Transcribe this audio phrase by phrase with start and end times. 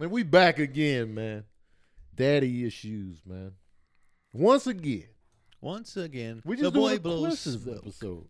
[0.00, 1.44] and we back again, man.
[2.14, 3.52] Daddy issues, man.
[4.32, 5.08] Once again,
[5.60, 8.26] once again, we the just boy doing a blows episode.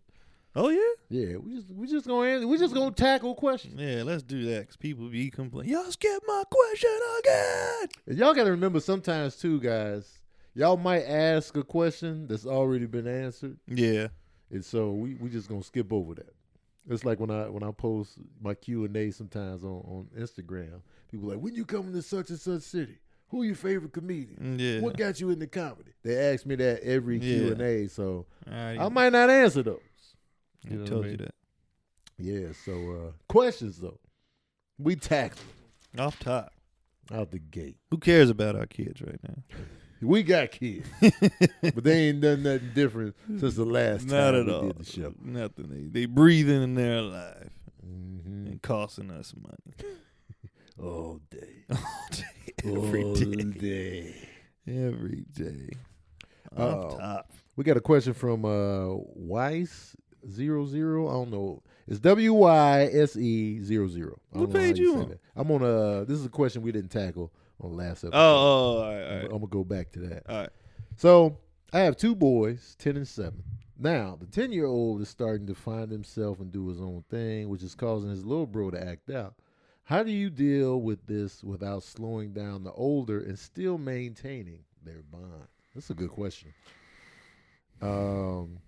[0.53, 3.79] Oh yeah, Yeah, we just we just gonna answer, we just gonna tackle questions.
[3.79, 4.03] yeah.
[4.03, 5.71] Let's do that because people be complaining.
[5.71, 7.87] Y'all skip my question again.
[8.07, 10.19] And y'all got to remember sometimes too, guys.
[10.53, 14.07] Y'all might ask a question that's already been answered, Yeah,
[14.49, 16.33] and so we we just gonna skip over that.
[16.89, 20.81] It's like when I when I post my Q and A sometimes on on Instagram.
[21.09, 22.97] People like, when you coming to such and such city?
[23.29, 24.57] Who your favorite comedian?
[24.57, 24.81] Mm, yeah.
[24.81, 25.91] What got you into comedy?
[26.03, 29.79] They ask me that every Q and A, so I, I might not answer those.
[30.69, 31.35] You know told I you that
[32.17, 32.47] Yeah.
[32.65, 33.99] So uh questions though,
[34.77, 35.41] we tackle
[35.97, 36.53] off top.
[37.13, 37.77] out the gate.
[37.89, 39.35] Who cares about our kids right now?
[40.01, 40.87] We got kids,
[41.61, 44.61] but they ain't done nothing different since the last time Not at we all.
[44.63, 45.13] did the show.
[45.23, 45.69] Nothing.
[45.69, 47.49] They they breathing in their life
[47.83, 49.93] hmm and costing us money
[50.81, 51.79] All day, all
[52.11, 54.15] day, every all day, day.
[54.67, 55.69] every day.
[56.57, 56.97] Uh-oh.
[56.97, 57.31] Top.
[57.55, 59.95] We got a question from uh Weiss
[60.29, 61.07] zero zero.
[61.09, 61.61] I don't know.
[61.87, 64.17] It's W Y S E zero zero.
[64.31, 65.09] What page you on?
[65.09, 65.19] that.
[65.35, 68.17] I'm on uh This is a question we didn't tackle on last episode.
[68.17, 70.23] Oh, oh, all right, all I'm, gonna go back to that.
[70.27, 70.49] all right.
[70.97, 71.37] So
[71.73, 73.43] I have two boys, ten and seven.
[73.77, 77.49] Now the ten year old is starting to find himself and do his own thing,
[77.49, 79.35] which is causing his little bro to act out.
[79.83, 85.01] How do you deal with this without slowing down the older and still maintaining their
[85.11, 85.47] bond?
[85.73, 86.53] That's a good question.
[87.81, 88.59] Um,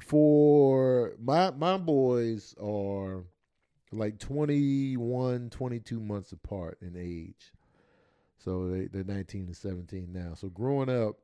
[0.00, 3.24] for my my boys are
[3.92, 7.52] like 21, 22 months apart in age.
[8.38, 10.34] So they, they're 19 and 17 now.
[10.34, 11.16] So growing up,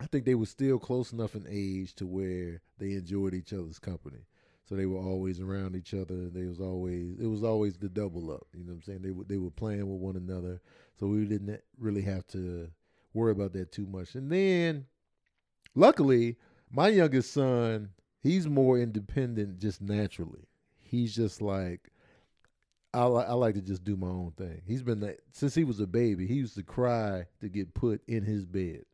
[0.00, 3.78] I think they were still close enough in age to where they enjoyed each other's
[3.78, 4.24] company.
[4.68, 6.28] So they were always around each other.
[6.28, 8.46] They was always it was always the double up.
[8.54, 9.02] You know what I'm saying?
[9.02, 10.60] They were they were playing with one another.
[10.98, 12.70] So we didn't really have to
[13.12, 14.14] worry about that too much.
[14.14, 14.86] And then
[15.74, 16.36] luckily,
[16.70, 17.90] my youngest son,
[18.22, 20.46] he's more independent just naturally.
[20.90, 21.90] He's just like
[22.92, 24.62] I, li- I like to just do my own thing.
[24.66, 26.26] He's been that since he was a baby.
[26.26, 28.84] He used to cry to get put in his bed.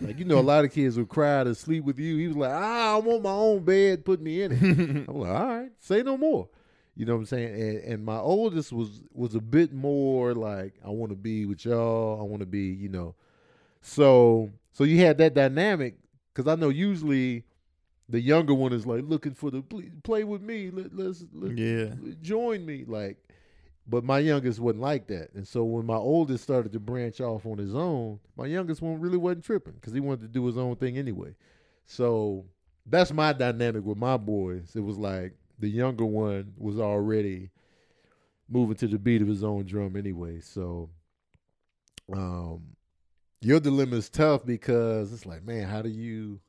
[0.00, 2.16] Like you know, a lot of kids would cry to sleep with you.
[2.16, 4.04] He was like, "Ah, I want my own bed.
[4.04, 4.62] Put me in it."
[5.08, 6.48] I'm like, "All right, say no more."
[6.96, 7.60] You know what I'm saying?
[7.60, 11.64] And, and my oldest was was a bit more like, "I want to be with
[11.64, 12.20] y'all.
[12.20, 13.16] I want to be," you know.
[13.82, 15.96] So so you had that dynamic
[16.32, 17.44] because I know usually
[18.08, 20.70] the younger one is like looking for the "Please play with me.
[20.70, 21.94] Let, let's let, Yeah.
[22.20, 22.84] join me.
[22.86, 23.16] Like,
[23.86, 27.46] but my youngest wasn't like that, and so when my oldest started to branch off
[27.46, 30.56] on his own, my youngest one really wasn't tripping because he wanted to do his
[30.58, 31.34] own thing anyway.
[31.86, 32.46] So
[32.86, 34.74] that's my dynamic with my boys.
[34.74, 37.50] It was like the younger one was already
[38.48, 40.40] moving to the beat of his own drum anyway.
[40.40, 40.90] So,
[42.12, 42.62] um,
[43.40, 46.40] your dilemma is tough because it's like, man, how do you?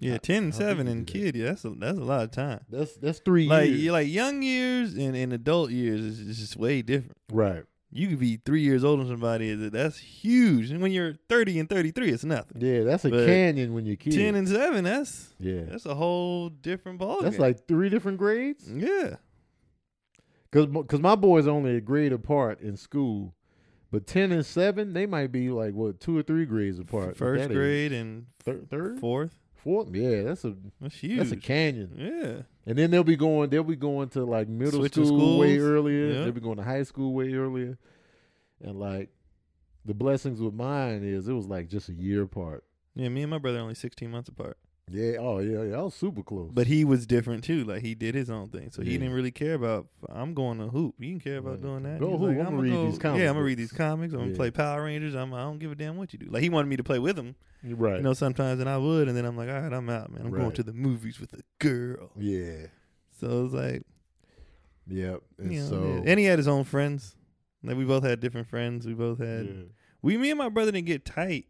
[0.00, 1.18] Yeah, How- ten and seven you and do that?
[1.18, 1.36] kid.
[1.36, 2.60] Yeah, that's a that's a lot of time.
[2.68, 6.56] That's that's three Like years, like young years and, and adult years is is just
[6.56, 7.16] way different.
[7.32, 7.64] right?
[7.90, 9.54] You could be three years older than somebody.
[9.54, 10.70] That's huge.
[10.70, 12.60] And when you're thirty and thirty three, it's nothing.
[12.60, 14.14] Yeah, that's a But canyon when you're kids.
[14.14, 17.22] Ten and seven, that's yeah, that's a whole different ball.
[17.22, 18.70] that's like three different grades.
[18.70, 19.16] yeah.
[20.50, 23.34] Cause, cause my boys only a grade apart in school,
[23.90, 27.16] but ten and seven they might be like what two or three grades apart.
[27.18, 27.56] First that age.
[27.56, 29.34] grade and Thir- third, fourth.
[29.68, 29.94] Fourth.
[29.94, 31.18] Yeah, that's a That's huge.
[31.18, 31.92] that's a canyon.
[31.96, 32.42] Yeah.
[32.66, 36.06] And then they'll be going they'll be going to like middle Switching school way earlier.
[36.06, 36.22] Yeah.
[36.24, 37.78] They'll be going to high school way earlier.
[38.62, 39.10] And like
[39.84, 42.64] the blessings with mine is it was like just a year apart.
[42.94, 44.58] Yeah, me and my brother are only sixteen months apart.
[44.90, 45.16] Yeah.
[45.18, 45.62] Oh yeah.
[45.64, 45.78] Yeah.
[45.78, 46.50] I was super close.
[46.52, 47.64] But he was different too.
[47.64, 48.98] Like he did his own thing, so he Yeah.
[48.98, 49.86] didn't really care about.
[50.08, 50.94] I'm going to hoop.
[50.98, 51.62] He didn't care about Right.
[51.62, 52.00] doing that.
[52.00, 52.28] Go He was hoop.
[52.38, 54.12] like, I'ma "I'ma read these comic Yeah, I'm gonna read these comics.
[54.14, 54.36] I'm gonna Yeah.
[54.36, 55.14] play Power Rangers.
[55.14, 56.26] I'm, I don't give a damn what you do.
[56.30, 57.96] Like he wanted me to play with him, right.
[57.96, 60.22] you know, sometimes, and I would, and then I'm like, all right, I'm out, man.
[60.24, 60.54] I'm going Right.
[60.54, 62.10] to the movies with a girl.
[62.16, 62.66] yeah.
[63.20, 63.82] So it was like,
[64.90, 65.20] Yep.
[65.38, 66.02] And you know, so yeah.
[66.10, 67.14] and he had his own friends.
[67.62, 68.86] Like we both had different friends.
[68.86, 69.46] We both had.
[69.46, 69.62] yeah.
[70.00, 71.46] We, me and my brother didn't get tight,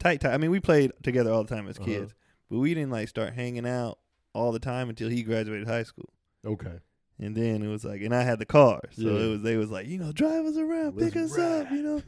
[0.00, 0.34] tight, tight.
[0.34, 1.86] I mean, we played together all the time as Uh-huh.
[1.86, 2.14] kids,
[2.50, 3.98] but we didn't like start hanging out
[4.34, 6.10] all the time until he graduated high school.
[6.44, 6.78] Okay.
[7.18, 9.24] And then it was like, and I had the car, so Yeah.
[9.24, 11.82] it was they was like, you know, drive us around, Let's pick us up, you
[11.82, 12.02] know.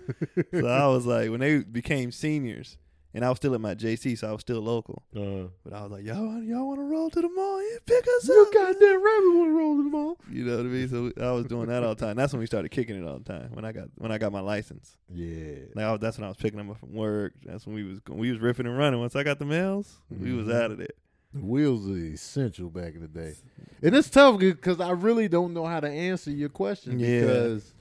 [0.60, 2.76] so I was like, when they became seniors,
[3.14, 5.02] and I was still at my JC, so I was still local.
[5.16, 7.62] Uh, But I was like, y'all, want- y'all want to roll to the mall?
[7.62, 8.52] Yeah, pick us you up.
[8.52, 10.18] goddamn right we want to roll to the mall.
[10.30, 10.88] You know what I mean?
[10.88, 12.16] So I was doing that all the time.
[12.16, 13.50] That's when we started kicking it all the time.
[13.54, 15.54] When I got when I got my license, Yeah.
[15.74, 17.32] like I was, that's when I was picking them up from work.
[17.44, 19.00] That's when we was we was ripping and running.
[19.00, 20.54] Once I got the mails, we was Mhm.
[20.62, 20.88] out of there.
[21.34, 23.34] The wheels are essential back in the day.
[23.82, 27.20] And it's tough because I really don't know how to answer your question Yeah.
[27.20, 27.74] because,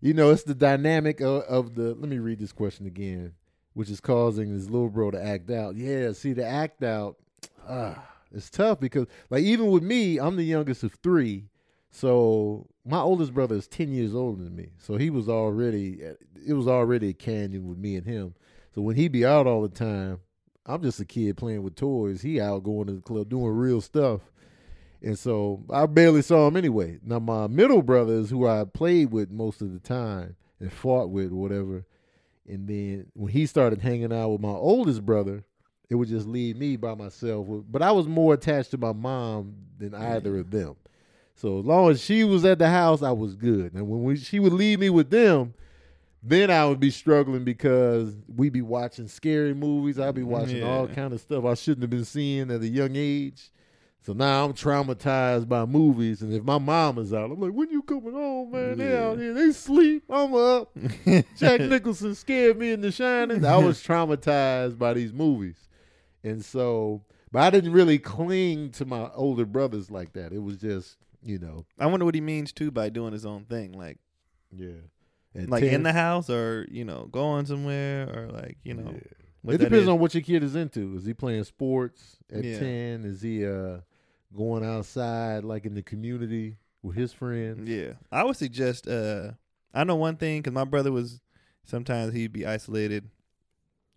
[0.00, 1.94] you know, it's the dynamic of, of the.
[1.94, 3.34] Let me read this question again,
[3.78, 5.76] which is causing this little bro to act out.
[5.76, 7.14] Yeah, see, the act out,
[7.68, 11.44] ah, it's tough because, like, even with me, I'm the youngest of three.
[11.88, 14.70] So my oldest brother is 10 years older than me.
[14.78, 16.00] So he was already,
[16.44, 18.34] it was already a canyon with me and him.
[18.74, 20.18] So when he be out all the time,
[20.66, 22.22] I'm just a kid playing with toys.
[22.22, 24.22] He out going to the club doing real stuff.
[25.00, 26.98] And so I barely saw him anyway.
[27.04, 31.10] Now my middle brother is who I played with most of the time and fought
[31.10, 31.84] with whatever.
[32.48, 35.44] And then when he started hanging out with my oldest brother,
[35.90, 37.46] it would just leave me by myself.
[37.70, 40.76] But I was more attached to my mom than either of them.
[41.34, 43.74] So as long as she was at the house, I was good.
[43.74, 45.54] And when we, she would leave me with them,
[46.22, 50.00] then I would be struggling because we'd be watching scary movies.
[50.00, 52.96] I'd be watching all kind of stuff I shouldn't have been seeing at a young
[52.96, 53.50] age.
[54.00, 57.68] So now I'm traumatized by movies, and if my mom is out, I'm like, "When
[57.70, 58.78] you coming home, man?
[58.78, 59.08] They Yeah.
[59.08, 60.04] out here, they sleep.
[60.08, 60.74] I'm up."
[61.36, 63.44] Jack Nicholson scared me in The Shining.
[63.44, 65.68] I was traumatized by these movies,
[66.24, 67.02] and so,
[67.32, 70.32] but I didn't really cling to my older brothers like that.
[70.32, 73.44] It was just, you know, I wonder what he means too by doing his own
[73.44, 73.98] thing, like
[74.56, 74.70] yeah,
[75.34, 78.94] At like 10 in the house or you know going somewhere or like you know.
[79.44, 79.52] Yeah.
[79.54, 80.96] it depends on what your kid is into.
[80.96, 82.58] Is he playing sports at Yeah.
[82.58, 83.04] ten?
[83.04, 83.78] Is he uh
[84.36, 87.68] going outside like in the community with his friends?
[87.68, 88.86] Yeah, I would suggest.
[88.88, 89.32] uh
[89.74, 91.20] I know one thing because my brother was
[91.64, 93.08] sometimes he'd be isolated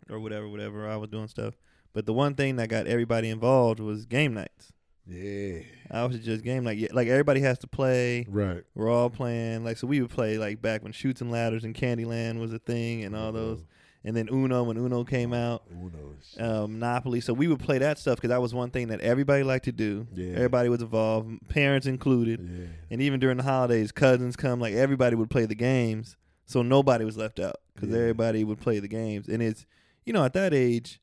[0.09, 0.87] or whatever, whatever.
[0.89, 1.55] I was doing stuff,
[1.93, 4.73] but the one thing that got everybody involved was game nights.
[5.07, 5.61] Yeah.
[5.89, 6.77] I was just game night.
[6.77, 8.25] Yeah, Like everybody has to play.
[8.29, 8.63] Right.
[8.75, 9.63] We're all playing.
[9.63, 12.59] Like so, we would play like back when Chutes and ladders and Candyland was a
[12.59, 13.63] thing and all those.
[14.03, 16.35] And then Uno when Uno came out, Who knows?
[16.39, 17.21] um, Monopoly.
[17.21, 19.71] So we would play that stuff because that was one thing that everybody liked to
[19.71, 20.07] do.
[20.15, 20.33] Yeah.
[20.37, 22.39] Everybody was involved, parents included.
[22.41, 22.65] yeah.
[22.89, 27.05] And even during the holidays, cousins come, like everybody would play the games, so nobody
[27.05, 27.99] was left out because Yeah.
[27.99, 29.27] everybody would play the games.
[29.27, 29.67] And it's,
[30.05, 30.99] you know, at that age,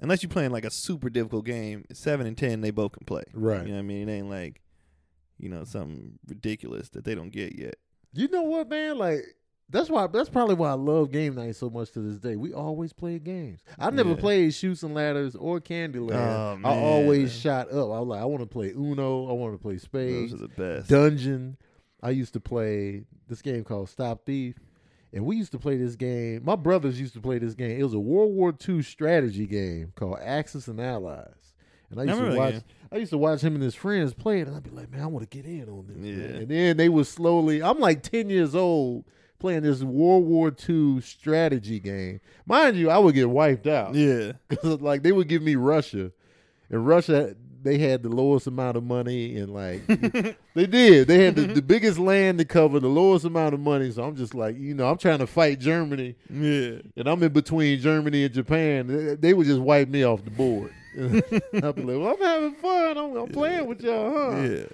[0.00, 3.24] unless you're playing like a super difficult game, seven and ten they both can play.
[3.32, 3.62] Right.
[3.62, 4.08] You know what I mean?
[4.08, 4.60] It ain't like,
[5.38, 7.74] you know, something ridiculous that they don't get yet.
[8.12, 8.98] You know what, man?
[8.98, 9.24] Like
[9.70, 12.36] that's why that's probably why I love game night so much to this day.
[12.36, 13.60] We always play games.
[13.78, 14.16] I never Yeah.
[14.16, 16.60] played Chutes and ladders or Candyland.
[16.64, 17.90] Oh, I always shot up.
[17.90, 19.28] I was like, I want to play Uno.
[19.28, 20.32] I want to play Spades.
[20.32, 20.88] Those are the best.
[20.88, 21.56] Dungeon.
[22.02, 24.56] I used to play this game called Stop Thief.
[25.12, 26.42] And we used to play this game.
[26.44, 27.78] My brothers used to play this game.
[27.78, 31.54] It was a World War II strategy game called Axis and Allies.
[31.90, 32.62] And I used to watch game.
[32.90, 35.00] I used to watch him and his friends play it and I'd be like, man,
[35.02, 35.96] I want to get in on this.
[35.96, 36.36] man." Yeah.
[36.40, 39.04] And then they would slowly I'm like 10 years old
[39.44, 42.18] playing this World War II strategy game.
[42.46, 43.94] Mind you, I would get wiped out.
[43.94, 44.32] Yeah.
[44.48, 46.10] Cause like they would give me Russia,
[46.70, 49.86] and Russia they had the lowest amount of money, and like
[50.54, 53.90] they did, they had the, the biggest land to cover, the lowest amount of money.
[53.90, 56.78] So I'm just like, you know, I'm trying to fight Germany, Yeah.
[56.96, 58.86] and I'm in between Germany and Japan.
[58.86, 60.72] They, they would just wipe me off the board.
[60.98, 61.10] I'd
[61.74, 62.96] be like, well, I'm having fun.
[62.96, 64.40] I'm, I'm playing with y'all, huh?
[64.40, 64.64] Yeah.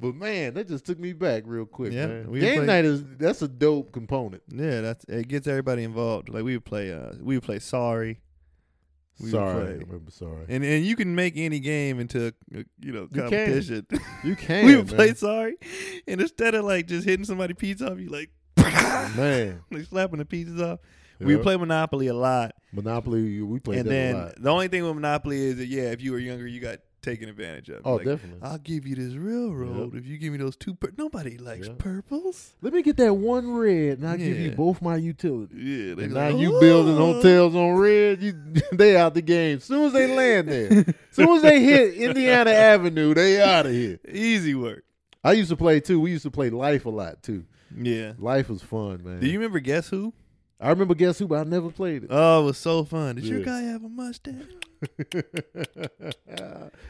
[0.00, 2.30] But man, that just took me back real quick, Yeah, man.
[2.30, 4.42] we Game play- night is that's a dope component.
[4.48, 6.28] Yeah, that's it gets everybody involved.
[6.30, 8.20] Like we would play uh we would play sorry.
[9.18, 9.70] We would sorry, play.
[9.74, 10.10] I remember.
[10.10, 13.20] Sorry, And and you can make any game into you know You can.
[13.30, 13.86] competition.
[14.24, 14.64] you can.
[14.64, 14.96] we would man.
[14.96, 15.56] play sorry,
[16.08, 18.30] and instead of like just hitting somebody pizza off, you like
[19.16, 19.60] man.
[19.70, 20.80] like slapping the pizzas off.
[21.18, 23.42] We would play Monopoly a lot, Monopoly.
[23.42, 24.34] We played and that a then lot.
[24.42, 27.28] the only thing with Monopoly is that yeah, if you were younger, you got taken
[27.28, 27.82] advantage of.
[27.84, 28.40] Oh, Like, definitely.
[28.42, 30.74] I'll give you this railroad if you give me those two.
[30.74, 31.74] Pur- Nobody likes Yeah.
[31.78, 32.54] purples.
[32.60, 35.56] Let me get that one red, and I'll give you both my utilities.
[35.58, 38.34] Yeah, they And like, now you building hotels on red, you
[38.72, 39.60] they out the game.
[39.60, 43.98] Soon as they land there, soon as they hit Indiana Avenue, they out of here.
[44.08, 44.84] Easy work.
[45.22, 46.00] I used to play too.
[46.00, 47.44] We used to play Life a lot too.
[47.76, 48.12] Yeah.
[48.18, 49.20] Life was fun, man.
[49.20, 50.12] Do you remember Guess Who?
[50.58, 52.08] I remember Guess Who, but I never played it.
[52.10, 53.14] Oh, it was so fun.
[53.16, 54.34] Did your guy have a mustache?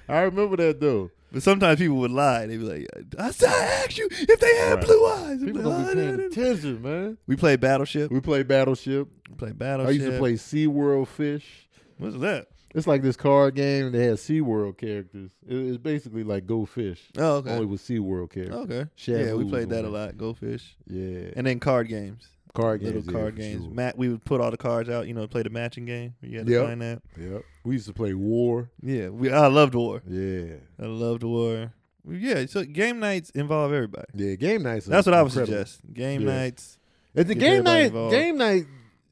[0.09, 1.11] I remember that though.
[1.33, 2.47] But sometimes people would lie.
[2.47, 2.87] They'd be like,
[3.19, 4.85] I said I asked you if they had Right.
[4.85, 5.43] blue eyes.
[5.45, 7.19] People like, "Oh, be paying attention, man.
[7.29, 8.11] We played Battleship.
[8.11, 9.09] We played Battleship.
[9.29, 9.89] We played Battleship.
[9.91, 11.69] I used to play SeaWorld Fish.
[11.99, 12.49] What's that?
[12.75, 13.93] It's like this card game.
[13.93, 15.31] They had SeaWorld characters.
[15.47, 17.51] It, it's basically like Go Fish, Oh, okay.
[17.53, 18.57] only with SeaWorld characters.
[18.57, 18.87] Oh, okay.
[18.97, 20.17] Shabu yeah, we played that a lot.
[20.19, 20.77] Go fish.
[20.87, 22.29] Yeah, And then card games.
[22.55, 22.95] Card games.
[22.95, 23.65] little card for games.
[23.65, 23.73] sure.
[23.75, 25.07] Matt, we would put all the cards out.
[25.09, 26.15] You know, play the matching game.
[26.23, 26.67] You had to Yep.
[26.67, 27.03] find that.
[27.19, 27.43] Yep.
[27.65, 28.71] We used to play War.
[28.83, 29.31] Yeah, we.
[29.31, 30.03] I loved war.
[30.09, 30.55] Yeah.
[30.81, 31.73] I loved war.
[32.09, 34.07] Yeah, so game nights involve everybody.
[34.15, 34.35] Yeah.
[34.37, 34.87] Game nights.
[34.87, 35.65] That's what I would incredible.
[35.67, 35.81] suggest.
[35.93, 36.27] Game Yeah.
[36.39, 36.79] nights.
[37.15, 38.15] And the game night, involved.
[38.15, 38.65] game night,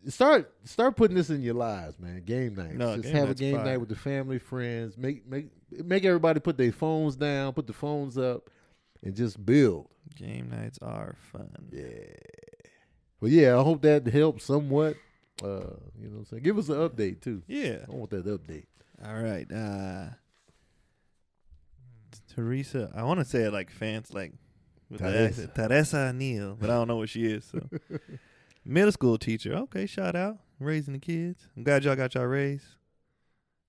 [0.08, 2.22] start start putting this in your lives, man.
[2.24, 2.74] Game night.
[2.76, 3.64] No, Just have a game fire.
[3.64, 4.96] night with the family, friends.
[4.96, 5.48] Make make
[5.84, 8.48] make everybody put their phones down, put the phones up,
[9.02, 9.88] and just build.
[10.16, 11.50] Game nights are fun.
[11.70, 11.84] Yeah.
[13.20, 13.58] Well, yeah.
[13.58, 14.96] I hope that helps somewhat.
[15.42, 15.46] Uh,
[15.98, 17.42] you know, what I'm saying, give us an update too.
[17.46, 17.78] Yeah.
[17.88, 18.66] I want that update.
[19.04, 19.50] All right.
[19.52, 20.14] Uh
[22.34, 24.32] Teresa, I want to say it like fans like
[24.90, 25.48] with Teresa.
[25.48, 27.44] Teresa Neal, but I don't know what she is.
[27.44, 27.60] So
[28.64, 29.54] middle school teacher.
[29.54, 31.48] Okay, shout out raising the kids.
[31.56, 32.64] I'm glad y'all got y'all raised.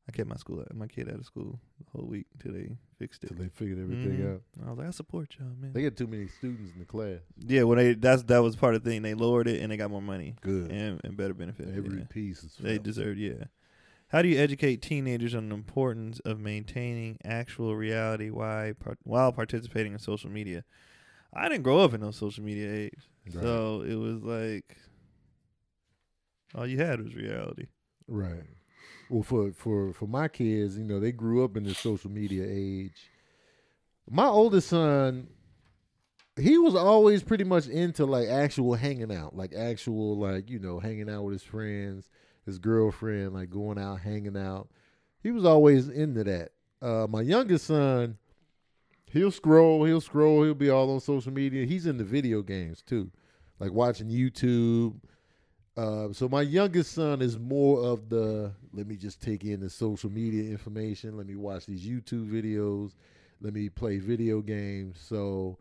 [0.09, 3.23] I kept my school my kid out of school the whole week until they fixed
[3.23, 3.27] it.
[3.27, 4.33] Till they figured everything Mhm.
[4.33, 4.41] out.
[4.65, 5.71] I was like, I support y'all, man.
[5.73, 7.19] They got too many students in the class.
[7.37, 9.03] yeah, when they that's that was part of the thing.
[9.03, 10.71] They lowered it and they got more money Good.
[10.71, 11.69] and, and better benefits.
[11.75, 12.05] Every yeah.
[12.09, 12.55] piece is.
[12.59, 13.45] They deserve, yeah.
[14.07, 18.73] How do you educate teenagers on the importance of maintaining actual reality while
[19.03, 20.63] while participating in social media?
[21.31, 23.43] I didn't grow up in no social media age, Right.
[23.43, 24.77] so it was like
[26.55, 27.67] all you had was reality.
[28.07, 28.47] Right.
[29.09, 32.45] Well, for for for my kids, you know, they grew up in the social media
[32.47, 33.09] age.
[34.09, 35.27] My oldest son,
[36.39, 40.79] he was always pretty much into like actual hanging out, like actual like you know
[40.79, 42.07] hanging out with his friends,
[42.45, 44.69] his girlfriend, like going out hanging out.
[45.23, 46.51] He was always into that.
[46.81, 48.17] Uh, my youngest son,
[49.11, 51.65] he'll scroll, he'll scroll, he'll be all on social media.
[51.65, 53.09] He's into video games too,
[53.59, 54.99] like watching YouTube.
[55.79, 59.69] Uh, so my youngest son is more of the let me just take in the
[59.69, 61.15] social media information.
[61.15, 62.91] Let me watch these YouTube videos.
[63.39, 64.97] Let me play video games.
[64.99, 65.57] So,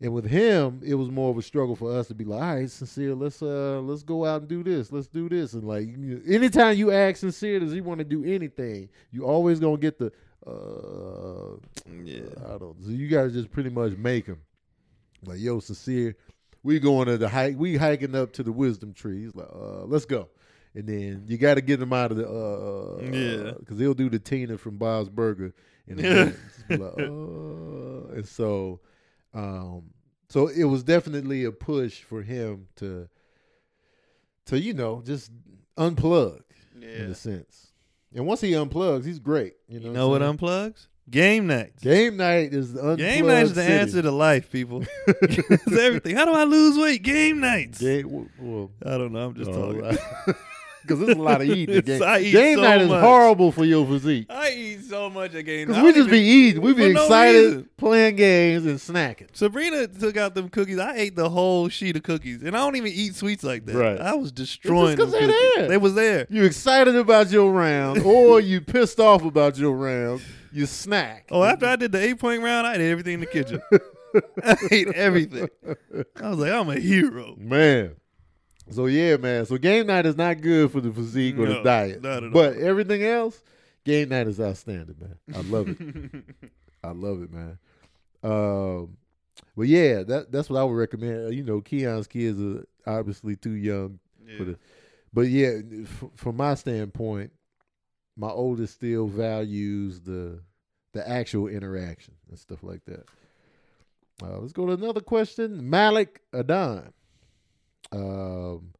[0.00, 2.54] and with him, it was more of a struggle for us to be like, all
[2.54, 4.90] right, sincere, let's uh, let's go out and do this.
[4.90, 5.52] Let's do this.
[5.52, 5.86] And like,
[6.26, 8.88] anytime you ask sincere, does he want to do anything?
[9.10, 10.06] You always gonna get the
[10.46, 11.58] uh,
[12.04, 12.22] Yeah.
[12.46, 12.82] I don't.
[12.82, 14.40] So you gotta just pretty much make him
[15.24, 16.16] like, yo, sincere.
[16.62, 17.56] We going to the hike.
[17.58, 19.22] We hiking up to the wisdom tree.
[19.22, 20.28] He's like, uh, let's go.
[20.74, 23.52] And then you got to get him out of the uh, Yeah.
[23.58, 25.54] because he'll do the Tina from Bob's Burger.
[25.86, 26.32] And Yeah.
[26.68, 28.80] like, uh, and so,
[29.32, 29.84] um,
[30.28, 33.08] so it was definitely a push for him to,
[34.46, 35.30] to you know, just
[35.76, 36.42] unplug
[36.74, 37.68] in a sense.
[38.14, 39.54] And once he unplugs, he's great.
[39.68, 40.86] You know, You know what I'm unplugs?
[41.10, 41.72] Game night.
[41.80, 43.74] Game night is the Game nights is the city.
[43.74, 44.84] answer to life, people.
[45.06, 46.16] it's everything.
[46.16, 47.02] How do I lose weight?
[47.02, 47.80] Game nights.
[47.80, 49.26] Game, well, I don't know.
[49.26, 49.98] I'm just talking.
[50.88, 51.80] because there's a lot of eating.
[51.84, 54.26] Game, I eat game so night is horrible for your physique.
[54.30, 55.68] I eat so much at game.
[55.68, 55.86] Because night.
[55.86, 59.28] we just be eating, we be for no excited, playing games and snacking.
[59.32, 60.78] Sabrina took out them cookies.
[60.78, 63.74] I ate the whole sheet of cookies, and I don't even eat sweets like that.
[63.76, 64.00] Right.
[64.00, 65.68] I was destroying It's just 'cause them they there.
[65.68, 66.26] They was there.
[66.30, 70.22] You excited about your round, or you pissed off about your round.
[70.52, 71.26] You snack.
[71.30, 73.60] Oh, after I did the eight point round, I ate everything in the kitchen.
[74.42, 75.48] I ate everything.
[76.22, 77.34] I was like, I'm a hero.
[77.38, 77.96] man.
[78.70, 79.46] So yeah, man.
[79.46, 83.42] So game night is not good for the physique or the diet, but everything else,
[83.84, 85.16] game night is outstanding, man.
[85.34, 85.78] I love it.
[86.84, 87.58] I love it, man.
[88.22, 88.96] Um,
[89.56, 91.34] well, yeah, that that's what I would recommend.
[91.34, 93.98] You know, Keon's kids are obviously too young
[94.36, 94.58] for the,
[95.12, 97.32] but yeah, f- from my standpoint,
[98.16, 100.40] my oldest still values the
[100.92, 103.04] the actual interaction and stuff like that.
[104.22, 105.68] Uh, let's go to another question.
[105.70, 106.92] Malik Adan.
[107.92, 108.72] Um,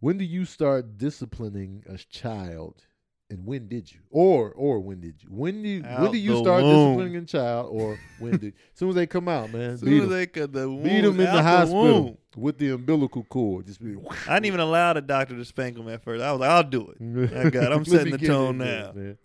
[0.00, 2.82] when do you start disciplining a child,
[3.30, 5.28] and when did you, or or when did you?
[5.30, 6.96] When do you, when do you start womb.
[6.96, 8.46] disciplining a child, or when do?
[8.48, 10.10] As soon as they come out, man, As beat soon as 'em.
[10.10, 13.66] they cut the womb, beat them in out the hospital with the umbilical cord.
[13.66, 13.96] Just be.
[14.28, 16.22] I didn't even allow the doctor to spank him at first.
[16.22, 17.36] I was like, I'll do it.
[17.46, 17.72] I got.
[17.72, 18.92] I'm setting the tone now.
[18.92, 19.16] this.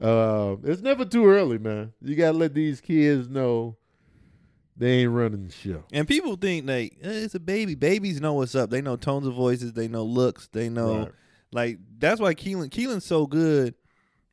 [0.00, 1.92] Um, it's never too early, man.
[2.02, 3.76] You gotta let these kids know
[4.76, 5.84] they ain't running the show.
[5.92, 7.74] And people think like eh, it's a baby.
[7.74, 8.70] Babies know what's up.
[8.70, 9.72] They know tones of voices.
[9.72, 10.48] They know looks.
[10.52, 11.12] They know Right.
[11.52, 13.74] like that's why Keelan Keelan's so good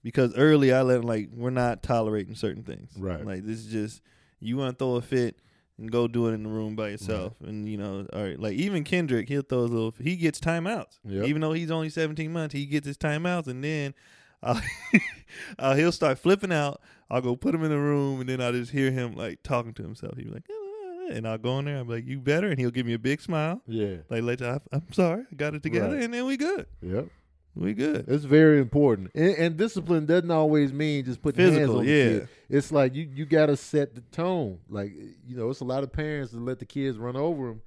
[0.03, 2.91] because early I let him like we're not tolerating certain things.
[2.98, 3.25] Right.
[3.25, 4.01] Like this is just
[4.39, 5.38] you want to throw a fit
[5.77, 7.34] and go do it in the room by yourself.
[7.41, 8.39] And you know, all right.
[8.39, 9.93] Like even Kendrick, he'll throw his little.
[10.01, 11.00] He gets timeouts.
[11.05, 11.25] Yep.
[11.25, 13.93] Even though he's only 17 months, he gets his timeouts, and then.
[14.41, 14.62] I'll,
[15.60, 16.81] uh, he'll start flipping out.
[17.10, 19.74] I'll go put him in the room, and then I'll just hear him like talking
[19.74, 20.15] to himself.
[20.15, 21.77] He'll be like, "Ah," and I'll go in there.
[21.77, 23.62] I'm like, "You better," and he'll give me a big smile.
[23.67, 23.98] Yeah.
[24.10, 26.03] Like, later, I'm sorry, I got it together, Right.
[26.03, 26.67] and then we good.
[26.81, 27.08] Yep.
[27.55, 28.05] we good.
[28.08, 31.91] It's very important, and, and discipline doesn't always mean just putting hands Physical, on the
[31.91, 32.03] yeah.
[32.19, 32.29] kid.
[32.50, 34.60] It's like you you got to set the tone.
[34.69, 34.93] Like
[35.27, 37.62] you know, it's a lot of parents that let the kids run over them,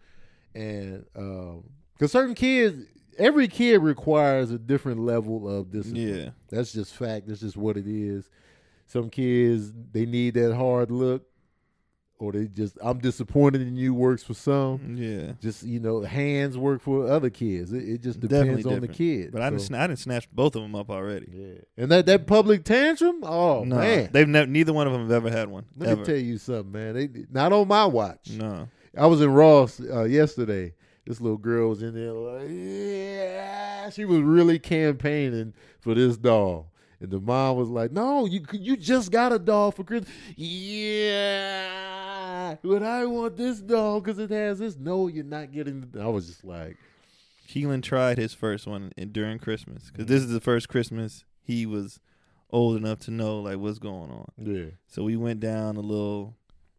[0.55, 1.05] and
[1.95, 2.87] because certain kids,
[3.19, 6.09] every kid requires a different level of discipline.
[6.17, 7.29] Yeah, That's just fact.
[7.29, 8.29] That's just what it is.
[8.87, 11.25] Some kids they need that hard look,
[12.19, 14.97] or they just I'm disappointed in you works for some.
[14.99, 15.33] yeah.
[15.41, 17.73] Just you know, hands work for other kids.
[17.73, 19.33] It, it just depends on the kid.
[19.33, 21.27] But I didn't, So, I didn't snatch both of them up already.
[21.33, 23.21] yeah, and that that public tantrum.
[23.25, 24.47] Oh no, man, they've never.
[24.47, 25.65] Neither one of them have ever had one.
[25.77, 26.01] let ever.
[26.01, 26.95] me tell you something, man.
[26.95, 28.31] They not on my watch.
[28.31, 28.69] No.
[28.95, 30.75] I was in Ross uh, yesterday.
[31.07, 33.91] This little girl was in there like, yeah.
[33.91, 36.73] She was really campaigning for this doll.
[37.01, 40.09] And the mom was like, "No, you you just got a doll for Christmas."
[41.13, 44.77] Yeah, but I want this doll because it has this.
[44.79, 45.89] No, you're not getting.
[45.91, 46.77] The, I was just like,
[47.49, 51.67] Keelan tried his first one in, during Christmas because this is the first Christmas he
[51.67, 51.99] was
[52.51, 54.31] old enough to know like what's going on.
[54.39, 56.37] "Yeah, So we went down a little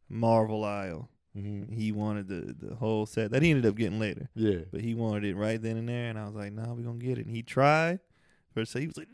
[0.08, 1.10] Marvel aisle.
[1.34, 4.82] Hmm He wanted the the whole set that he ended up getting later, yeah." but
[4.82, 6.10] he wanted it right then and there.
[6.10, 8.00] And I was like, "No, nah, we gonna get it." And he tried.
[8.54, 9.08] First, he was like,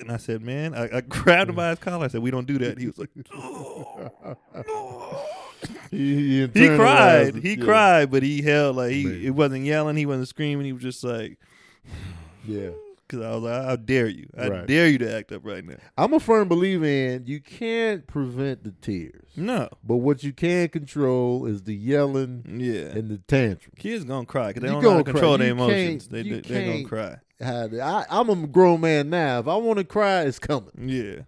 [0.00, 2.04] and I said, "Man," I, I grabbed him by his collar.
[2.04, 3.08] I said, "We don't do that." He was like,
[5.90, 7.34] he, he, he cried.
[7.36, 7.64] He Yeah.
[7.64, 9.04] cried, but he held like he.
[9.04, 9.22] Man.
[9.24, 9.96] It wasn't yelling.
[9.96, 10.66] He wasn't screaming.
[10.66, 11.38] He was just like,
[12.46, 12.70] Yeah,
[13.06, 14.28] because I was like, "How dare you?
[14.36, 14.66] I Right.
[14.66, 18.64] dare you to act up right now." I'm a firm believer in you can't prevent
[18.64, 23.72] the tears, No, but what you can control is the yelling yeah, and the tantrum.
[23.78, 26.08] kids gonna cry because they You don't know to control their emotions.
[26.08, 27.16] They you they they gonna cry.
[27.40, 29.40] I, I'm a grown man now.
[29.40, 30.70] If I want to cry, it's coming.
[30.76, 31.22] Yeah,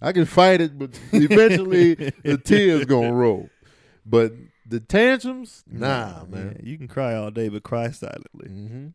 [0.00, 3.50] I can fight it, but eventually the tears gonna roll.
[4.04, 4.32] But
[4.66, 6.56] the tantrums, nah, man.
[6.58, 8.48] Yeah, you can cry all day, but cry silently.
[8.48, 8.86] hmm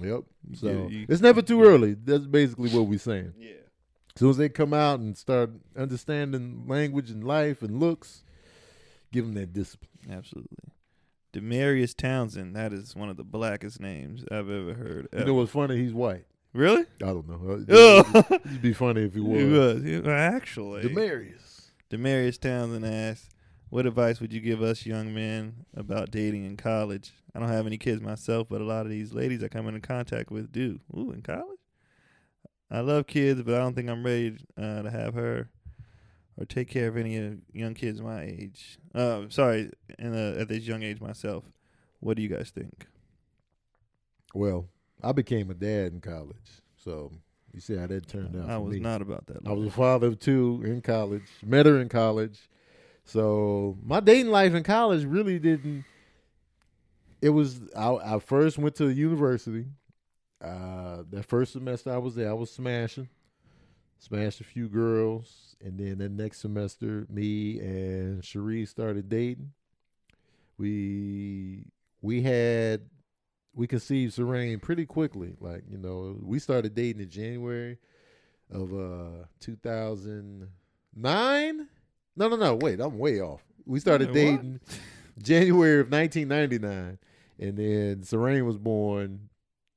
[0.00, 0.22] Yep.
[0.54, 1.94] So get- you- it's never too early.
[1.94, 3.34] That's basically what we're saying.
[3.38, 3.50] Yeah.
[4.14, 8.22] As soon as they come out and start understanding language and life and looks,
[9.12, 9.88] give them that discipline.
[10.10, 10.56] Absolutely.
[11.32, 15.08] Demarius Townsend, that is one of the blackest names I've ever heard.
[15.16, 15.76] You know what's funny?
[15.78, 16.26] He's white.
[16.52, 16.82] really?
[17.02, 17.64] I don't know.
[17.70, 19.40] Oh, It'd be funny if he was.
[19.40, 19.82] he was.
[19.82, 21.70] He- Actually, Demarius.
[21.90, 23.30] Demarius Townsend asked,
[23.70, 27.12] "What advice would you give us young men about dating in college?
[27.34, 29.80] I don't have any kids myself, but a lot of these ladies I come into
[29.80, 30.80] contact with do.
[30.96, 31.58] Ooh, in college?
[32.70, 35.50] I love kids, but I don't think I'm ready uh, to have her
[36.38, 38.78] or take care of any uh, young kids my age.
[38.94, 41.44] Uh, sorry, in a, at this young age myself.
[42.00, 42.86] What do you guys think?
[44.34, 44.68] Well,
[45.02, 47.12] I became a dad in college, so
[47.52, 48.48] you see how that turned out.
[48.48, 48.80] I was me.
[48.80, 49.46] not about that.
[49.46, 51.22] I was a father of two in college.
[51.44, 52.48] Met her in college,
[53.04, 55.84] so my dating life in college really didn't.
[57.22, 59.66] It was I, I first went to the university.
[60.42, 63.08] Uh, that first semester I was there, I was smashing,
[64.00, 69.52] smashed a few girls, and then the next semester, me and Cherie started dating.
[70.58, 71.66] We
[72.00, 72.80] we had
[73.54, 75.36] we conceived Serene pretty quickly.
[75.40, 77.78] Like you know, we started dating in January
[78.50, 81.68] of uh 2009.
[82.14, 82.54] No, no, no.
[82.56, 83.42] Wait, I'm way off.
[83.64, 84.60] We started dating
[85.22, 86.98] January of 1999,
[87.38, 89.28] and then Serene was born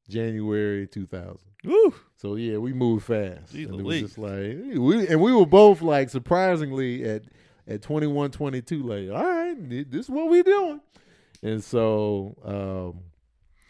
[0.10, 1.38] January 2000.
[1.66, 1.94] Woo!
[2.18, 3.54] So yeah, we moved fast.
[3.54, 7.24] Jeez and it was just like we and we were both like surprisingly at
[7.68, 9.56] at 21, 22, like, all right,
[9.90, 10.82] this is what we doing.
[11.42, 13.02] And so um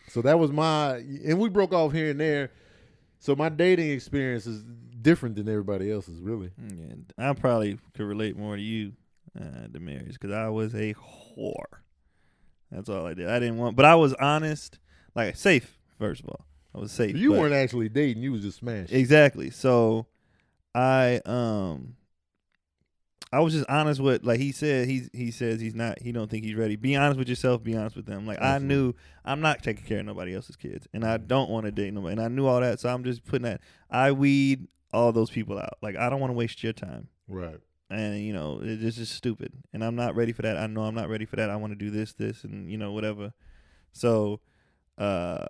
[0.10, 2.52] so that was my and we broke off here and there.
[3.19, 4.63] So my dating experience is
[5.02, 6.52] different than everybody else's, really.
[6.58, 8.93] Yeah, I probably could relate more to you,
[9.39, 11.80] uh, Demarius, because I was a whore.
[12.71, 13.30] That's all I did.
[13.30, 14.80] I didn't want, but I was honest,
[15.15, 15.78] like safe.
[15.99, 17.15] First of all, I was safe.
[17.15, 18.95] You but- weren't actually dating, you was just smashing.
[18.97, 19.49] exactly.
[19.49, 20.08] So,
[20.73, 21.95] I um,
[23.32, 24.88] I was just honest with like he said.
[24.88, 26.01] He's he says he's not.
[26.01, 26.75] He don't think he's ready.
[26.75, 27.63] Be honest with yourself.
[27.63, 28.25] Be honest with them.
[28.25, 31.65] Like I knew I'm not taking care of nobody else's kids, and I don't want
[31.65, 32.13] to date nobody.
[32.13, 33.62] And I knew all that, so I'm just putting that.
[33.89, 35.78] I weed all those people out.
[35.82, 37.60] Like I don't want to waste your time Right.
[37.89, 39.52] And you know it- it's just stupid.
[39.74, 40.58] And i'm not ready for that.
[40.58, 41.50] I know i'm not ready for that.
[41.50, 43.34] I want to do this this and you know whatever.
[43.93, 44.39] So
[44.98, 45.45] uh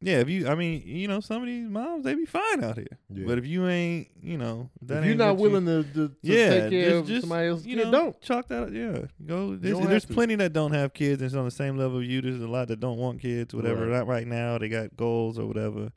[0.00, 2.76] yeah if you i mean you know some of these moms they be fine out
[2.76, 2.98] here.
[3.08, 3.24] Yeah.
[3.26, 6.08] but if you ain't you know that if you're not what you- willing to, to,
[6.08, 8.20] to yeah take care just, of just, somebody else's you kid, know don't.
[8.20, 9.06] chalk that yeah.
[9.24, 11.22] Go there's, there's plenty that don't have kids.
[11.22, 12.20] And it's on the same level of you.
[12.20, 13.86] There's a lot that don't want kids whatever.
[13.86, 13.96] Right.
[13.98, 14.58] not right now.
[14.58, 15.92] They got goals or whatever.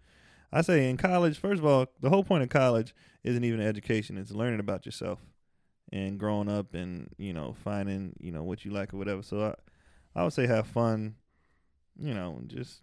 [0.54, 2.94] I say in college first of all the whole point of college
[3.24, 4.18] isn't even education.
[4.18, 5.20] It's learning about yourself
[5.92, 9.42] and growing up and you know finding you know what you like or whatever so
[10.16, 11.16] i i would say have fun
[12.00, 12.82] you know and just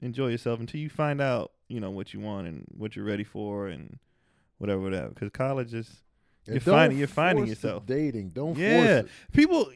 [0.00, 3.24] enjoy yourself until you find out, you know, what you want and what you're ready
[3.24, 3.98] for and
[4.58, 5.08] whatever, whatever.
[5.08, 6.04] Because college is
[6.46, 7.84] And You're finding- you're finding yourself.
[7.84, 8.28] Dating.
[8.30, 9.00] Don't yeah.
[9.00, 9.32] force it.
[9.32, 9.72] People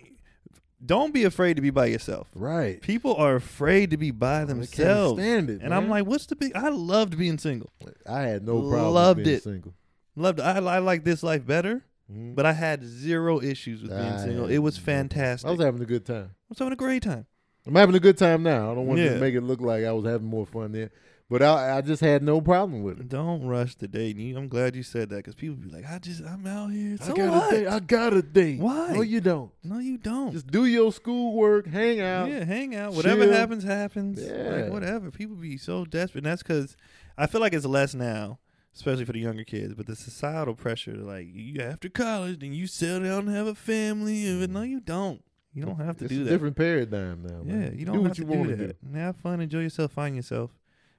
[0.85, 2.29] don't be afraid to be by yourself.
[2.37, 2.81] Right.
[2.81, 5.21] People are afraid to be by I can't themselves.
[5.21, 6.53] stand it, And I'm like, what's the big?
[6.55, 7.71] I loved being single.
[8.09, 9.43] I had no problem Loved being it.
[9.43, 9.75] single.
[10.15, 10.39] Loved.
[10.39, 12.35] I, I like this life better, Mhm.
[12.35, 14.49] but I had zero issues with being I single.
[14.51, 15.47] It was fantastic.
[15.49, 16.31] I was having a good time.
[16.33, 17.27] I was having a great time.
[17.67, 18.73] I'm having a good time now.
[18.73, 19.15] I don't want Yeah.
[19.15, 20.91] to make it look like I was having more fun there,
[21.31, 23.09] but I, I just had no problem with it.
[23.09, 24.37] Don't rush the dating.
[24.37, 26.97] I'm glad you said that because people be like, I just I'm out here.
[27.01, 27.55] So I got what?
[27.55, 27.67] a date.
[27.69, 28.59] I got a date.
[28.59, 28.93] Why?
[28.95, 29.53] No, you don't.
[29.63, 30.33] no, you don't.
[30.33, 32.29] Just do your schoolwork, hang out.
[32.29, 32.95] yeah, hang out.
[32.95, 34.21] Whatever happens, happens.
[34.21, 34.63] Yeah.
[34.65, 35.13] Like whatever.
[35.13, 36.25] People be so desperate.
[36.25, 36.77] And that's because
[37.17, 38.41] I feel like it's less now,
[38.75, 39.75] especially for the younger kids.
[39.75, 43.55] But the societal pressure, like you after college, then you settle down and have a
[43.55, 44.27] family.
[44.27, 45.23] And no, you don't.
[45.55, 46.31] You don't have to it's do a that.
[46.31, 47.43] different paradigm now.
[47.45, 48.77] Yeah, you don't do have what to you do that.
[48.83, 50.51] And Have fun, enjoy yourself, find yourself.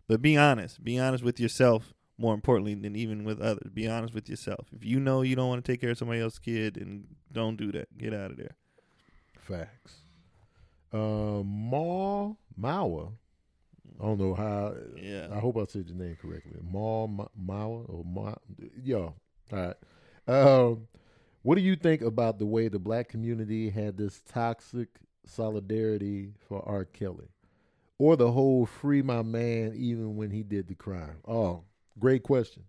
[0.07, 0.83] But be honest.
[0.83, 1.93] Be honest with yourself.
[2.15, 4.67] More importantly than even with others, be honest with yourself.
[4.71, 7.57] If you know you don't want to take care of somebody else's kid, and don't
[7.57, 7.97] do that.
[7.97, 8.55] Get out of there.
[9.39, 9.95] Facts.
[10.93, 13.13] Uh, Ma Mawa.
[14.01, 14.75] I don't know how.
[15.01, 15.27] Yeah.
[15.31, 16.59] I hope I said your name correctly.
[16.63, 18.33] Ma Ma- Mawa or Ma.
[18.83, 19.15] Yo,
[19.51, 19.75] all right.
[20.27, 20.87] Um,
[21.41, 24.87] what do you think about the way the black community had this toxic
[25.25, 26.85] solidarity for R.
[26.85, 27.27] Kelly,
[27.99, 31.17] or the whole "free my man" even when he did the crime?
[31.27, 31.63] Oh,
[31.99, 32.63] great question.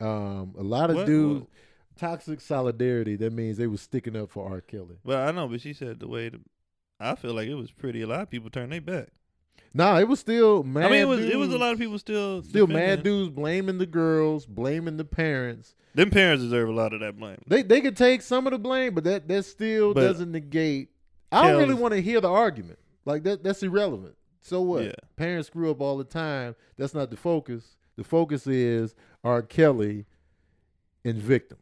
[0.00, 1.50] Um, a lot of What- dudes what-
[1.96, 3.16] toxic solidarity.
[3.16, 4.60] That means they were sticking up for R.
[4.60, 4.96] Kelly.
[5.04, 6.40] Well, I know, but she said the way the,
[7.00, 8.02] I feel like it was pretty.
[8.02, 9.08] A lot of people turned their back.
[9.76, 10.86] Nah, it was still mad.
[10.86, 13.78] I mean, it was it was a lot of people still Still mad dudes blaming
[13.78, 15.74] the girls, blaming the parents.
[15.94, 17.38] Them parents deserve a lot of that blame.
[17.46, 20.90] They they could take some of the blame, but that that still But- doesn't negate.
[21.32, 22.78] I don't really want to hear the argument.
[23.04, 24.14] Like that that's irrelevant.
[24.42, 24.84] So what?
[24.84, 24.92] Yeah.
[25.16, 26.54] Parents screw up all the time.
[26.76, 27.76] That's not the focus.
[27.96, 29.42] The focus is R.
[29.42, 30.06] Kelly
[31.04, 31.60] and victims.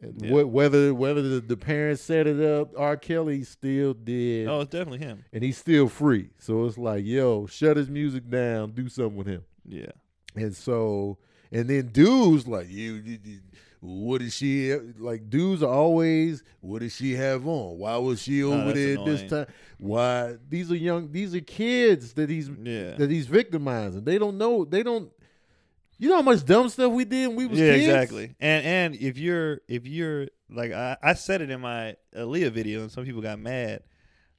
[0.00, 0.42] Yeah.
[0.44, 2.96] whether whether the, the parents set it up, R.
[2.96, 5.24] Kelly still did, Oh, it's definitely him.
[5.32, 6.30] and he's still free.
[6.38, 9.42] So it's like, yo, shut his music down, do something with him.
[9.66, 9.90] Yeah.
[10.36, 11.18] And so,
[11.50, 13.40] and then dudes like you, you, you-
[13.80, 15.30] what did she like?
[15.30, 17.78] Dudes are always, what did she have on?
[17.78, 19.46] Why was she over there at this time?
[19.78, 20.34] Why?
[20.48, 21.12] These are young.
[21.12, 22.96] These are kids that he's Yeah.
[22.96, 24.02] that he's victimizing.
[24.02, 24.64] They don't know.
[24.64, 25.12] They don't.
[25.98, 27.86] You know how much dumb stuff we did when we was yeah, kids.
[27.86, 28.34] exactly.
[28.40, 32.82] And and if you're if you're like I, I said it in my Aaliyah video,
[32.82, 33.82] and some people got mad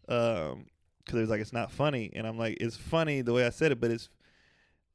[0.07, 0.65] um
[1.03, 3.49] because it was like it's not funny, and I'm like it's funny the way I
[3.49, 4.09] said it, but it's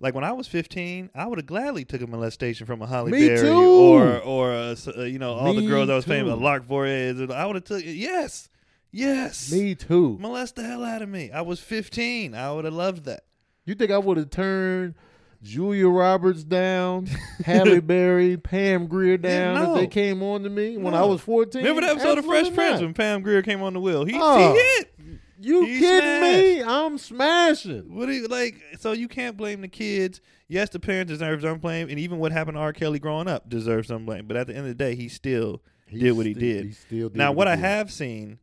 [0.00, 3.10] like when I was 15, I would have gladly took a molestation from a Halle
[3.10, 3.52] Me Berry too.
[3.52, 6.40] or or a s uh, you know all the girls I was famous, too.
[6.42, 7.20] Lark Voorhees.
[7.30, 8.48] I would have took yes,
[8.90, 10.16] yes, Me too.
[10.20, 11.30] molest the hell out of me.
[11.30, 12.34] I was 15.
[12.34, 13.24] I would have loved that.
[13.66, 14.94] You think I would have turned
[15.44, 17.06] Julia Roberts down,
[17.44, 19.74] Halle Berry, Pam Grier down no.
[19.74, 21.62] if they came on to me when I was fourteen?
[21.62, 24.04] Remember the episode of Fresh Prince when Pam Grier came on the wheel?
[24.04, 24.54] He, Oh.
[24.54, 24.90] he hit.
[25.40, 26.62] You He kidding me?
[26.62, 27.94] I'm smashing.
[27.94, 28.54] What do you like?
[28.80, 30.22] So you can't blame the kids.
[30.48, 32.72] Yes, the parents deserve some blame, and even what happened to R.
[32.72, 34.26] Kelly growing up deserves some blame.
[34.26, 36.64] But at the end of the day, he still did what he sti- did.
[36.66, 37.62] He still did now, what what he I did.
[37.62, 38.38] have seen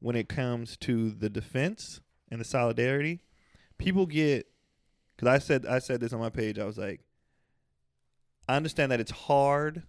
[0.00, 3.20] when it comes to the defense and the solidarity,
[3.76, 4.46] people get
[5.16, 6.58] because I said I said this on my page.
[6.58, 7.00] I was like,
[8.48, 9.82] I understand that it's hard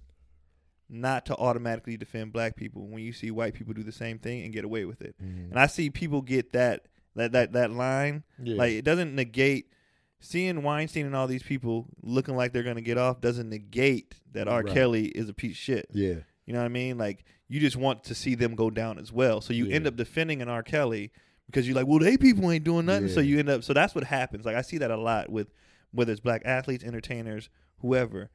[0.90, 4.44] not to automatically defend black people when you see white people do the same thing
[4.46, 5.16] and get away with it.
[5.22, 5.50] Mhm.
[5.52, 8.56] And I see people get that that that that line Yeah.
[8.56, 9.72] like it doesn't negate
[10.20, 14.48] seeing Weinstein and all these people looking like they're gonna get off doesn't negate that
[14.48, 14.64] R.
[14.64, 14.74] Right.
[14.74, 15.88] Kelly is a piece of shit.
[15.94, 16.98] yeah, You know what I mean?
[16.98, 19.42] Like you just want to see them go down as well.
[19.42, 19.76] So you Yeah.
[19.76, 20.64] end up defending an R.
[20.64, 21.12] Kelly
[21.48, 23.10] because you're like, well, they people ain't doing nothing.
[23.10, 23.64] So you end up.
[23.64, 24.46] So that's what happens.
[24.46, 25.48] Like I see that a lot with
[25.92, 28.30] whether it's black athletes, entertainers, whoever.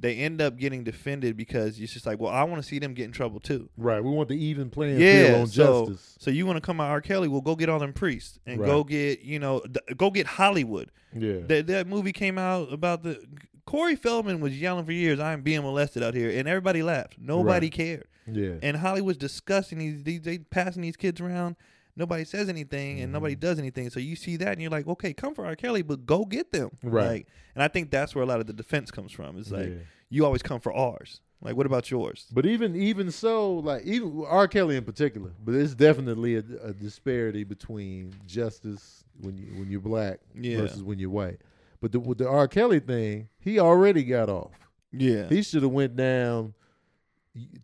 [0.00, 2.94] They end up getting defended because it's just like, well, I want to see them
[2.94, 3.68] get in trouble too.
[3.76, 4.02] right.
[4.02, 6.16] We want the even playing Yeah, field on so justice.
[6.20, 7.00] so you want to come at R.
[7.00, 7.26] Kelly?
[7.26, 10.92] Well, go get all them priests and go get you know th- go get Hollywood.
[11.12, 13.20] Yeah, That that movie came out about the
[13.66, 17.16] Corey Feldman was yelling for years, "I'm being molested out here," and everybody laughed.
[17.18, 17.72] Nobody Right.
[17.72, 18.04] cared.
[18.30, 21.56] yeah, And Hollywood's discussing these, these they passing these kids around.
[21.98, 23.40] Nobody says anything and nobody Mm-hmm.
[23.40, 23.90] does anything.
[23.90, 25.56] So you see that and you're like, okay, come for R.
[25.56, 26.70] Kelly, but go get them.
[26.82, 27.06] Right.
[27.08, 29.36] Like, and I think that's where a lot of the defense comes from.
[29.36, 29.74] It's like Yeah.
[30.08, 31.20] you always come for ours.
[31.40, 32.26] Like, what about yours?
[32.32, 34.48] But even even so, like even R.
[34.48, 39.80] Kelly in particular, but it's definitely a, a disparity between justice when you when you're
[39.80, 40.58] black Yeah.
[40.58, 41.40] versus when you're white.
[41.80, 42.48] But the, with the R.
[42.48, 44.50] Kelly thing, he already got off.
[44.92, 45.28] Yeah.
[45.28, 46.54] He should have went down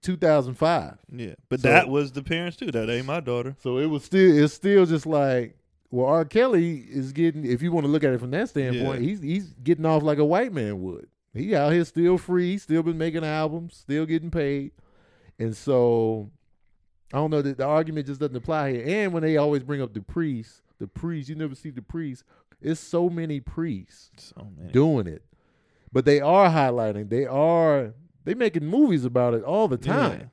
[0.02, 0.98] 2005.
[1.12, 1.34] yeah.
[1.48, 2.70] But So- that was the parents too.
[2.70, 3.56] That ain't my daughter.
[3.60, 5.56] So it was still it's still just like
[5.90, 6.24] well, R.
[6.24, 7.44] Kelly is getting.
[7.44, 9.08] If you want to look at it from that standpoint, Yeah.
[9.08, 11.06] he's he's getting off like a white man would.
[11.32, 14.72] He out here still free, still been making albums, still getting paid,
[15.38, 16.30] and so
[17.12, 17.42] I don't know.
[17.42, 18.84] that the argument just doesn't apply here.
[18.86, 22.24] And when they always bring up the priests, the priests, you never see the priests.
[22.60, 24.72] It's so many priests So many.
[24.72, 25.22] doing it,
[25.92, 27.08] but they are highlighting.
[27.08, 27.94] They are
[28.24, 30.18] they making movies about it all the time.
[30.20, 30.26] Yeah.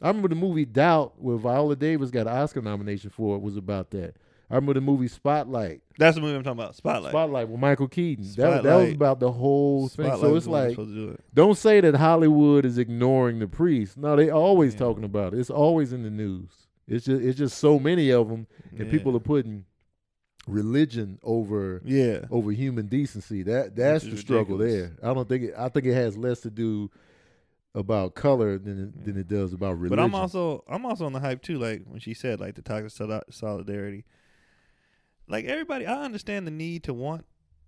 [0.00, 3.56] I remember the movie Doubt, where Viola Davis got an Oscar nomination for it, was
[3.56, 4.14] about that.
[4.50, 5.82] I remember the movie Spotlight.
[5.98, 6.74] That's the movie I'm talking about.
[6.74, 7.10] Spotlight.
[7.12, 8.24] Spotlight with Michael Keaton.
[8.36, 10.06] That, that was about the whole thing.
[10.06, 11.24] Spotlight So it's the one that's like, it.
[11.34, 13.96] don't say that Hollywood is ignoring the priests.
[13.96, 14.78] No, they always Yeah.
[14.78, 15.40] talking about it.
[15.40, 16.48] It's always in the news.
[16.86, 18.90] It's just it's just so many of them, and Yeah.
[18.90, 19.66] people are putting
[20.46, 22.20] religion over Yeah.
[22.30, 23.42] over human decency.
[23.42, 24.92] That that's the struggle ridiculous.
[25.00, 25.10] there.
[25.10, 26.90] I don't think it, I think it has less to do
[27.78, 29.04] about color than it, mm.
[29.04, 29.96] than it does about religion.
[29.96, 31.58] But I'm also I'm also on the hype too.
[31.58, 34.04] Like when she said like the toxic soli- solidarity.
[35.28, 37.26] Like everybody, I understand the need to want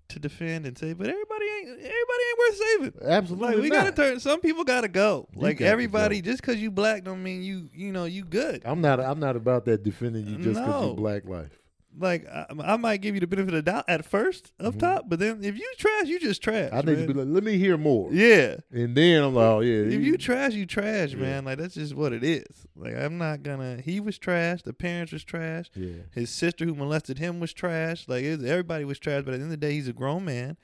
[0.08, 1.90] to defend and say, but everybody ain't everybody
[2.28, 3.08] ain't worth saving.
[3.08, 3.74] absolutely Like we not.
[3.76, 4.20] gotta turn.
[4.20, 5.28] Some people gotta go.
[5.34, 6.30] You Like got to everybody, go.
[6.30, 8.62] just because you black don't mean you you know you good.
[8.64, 8.98] I'm not.
[8.98, 10.88] I'm not about that defending you just because No.
[10.90, 11.59] you black life.
[11.98, 14.78] Like I, I might give you the benefit of the doubt at first up Mhm.
[14.78, 16.70] top, but then if you trash, you just trash.
[16.72, 18.12] I need to be like, let me hear more.
[18.12, 18.56] yeah.
[18.72, 19.92] And then I'm like, oh yeah.
[19.96, 21.18] If you trash, you trash, Yeah.
[21.20, 21.44] man.
[21.44, 22.46] Like that's just what it is.
[22.76, 23.80] Like I'm not gonna.
[23.82, 24.62] He was trash.
[24.62, 25.66] The parents was trash.
[25.74, 25.92] yeah.
[26.12, 28.06] His sister who molested him was trash.
[28.08, 29.24] Like it, everybody was trash.
[29.24, 30.56] But at the end of the day, he's a grown man,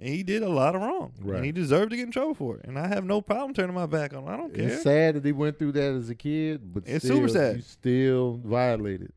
[0.00, 1.36] and he did a lot of wrong, Right.
[1.36, 2.64] and he deserved to get in trouble for it.
[2.66, 4.24] And I have no problem turning my back on.
[4.24, 4.28] him.
[4.28, 4.68] I don't care.
[4.68, 7.56] It's sad that he went through that as a kid, but It's still, super sad.
[7.56, 9.12] You still violated.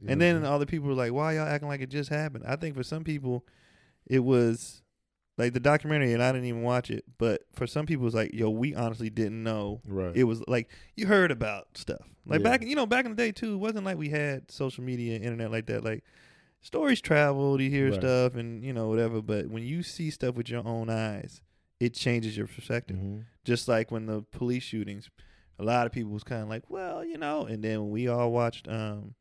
[0.00, 2.44] You And then all the people were like, "Why y'all acting like it just happened?"
[2.46, 3.44] I think for some people,
[4.06, 4.82] it was
[5.36, 7.04] like the documentary, and I didn't even watch it.
[7.18, 10.16] But for some people, it's like, "Yo, we honestly didn't know." right?
[10.16, 12.48] It was like you heard about stuff like Yeah.
[12.50, 13.54] back, you know, back in the day too.
[13.54, 15.82] It wasn't like we had social media, internet like that.
[15.84, 16.04] Like
[16.60, 17.94] stories traveled, you hear Right.
[18.00, 19.20] stuff, and you know whatever.
[19.22, 21.40] But when you see stuff with your own eyes,
[21.80, 22.96] it changes your perspective.
[22.96, 23.24] Mhm.
[23.44, 25.10] Just like when the police shootings,
[25.58, 27.46] a lot of people was kind of like, well, you know.
[27.46, 29.14] And then we all watched, um,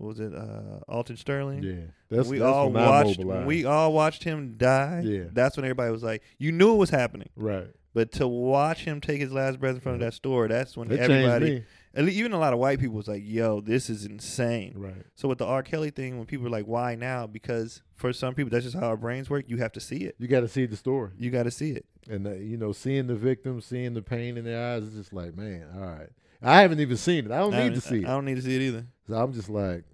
[0.00, 1.62] what was it, uh, Alton Sterling?
[1.62, 1.74] Yeah,
[2.10, 3.18] that's we that's all watched.
[3.24, 5.02] We all watched him die.
[5.04, 5.24] Yeah.
[5.32, 7.28] that's when everybody was like, you knew it was happening.
[7.36, 7.68] right.
[7.92, 10.86] But to watch him take his last breath in front of that store, that's when
[10.86, 11.64] That everybody, me.
[11.92, 15.04] at least even a lot of white people, was like, "Yo, this is insane." Right.
[15.16, 15.64] So with the R.
[15.64, 18.86] Kelly thing, when people are like, "Why now?" Because for some people, that's just how
[18.86, 19.46] our brains work.
[19.48, 20.14] You have to see it.
[20.20, 21.84] You got to see the story, You got to see it.
[22.08, 25.12] and uh, you know, seeing the victim, seeing the pain in their eyes, is just
[25.12, 26.10] like, man, all right.
[26.42, 27.30] I haven't even seen it.
[27.30, 28.86] I don't I need to see I don't need to see it either.
[29.08, 29.84] So I'm just like,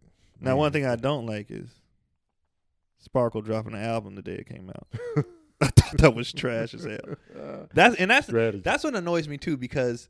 [0.41, 0.57] Now, man.
[0.59, 1.69] one thing I don't like is
[2.99, 4.87] Sparkle dropping an album the day it came out.
[5.61, 7.67] I thought that was trash as hell.
[7.73, 8.61] That's and that's strategy.
[8.65, 10.09] that's what annoys me too because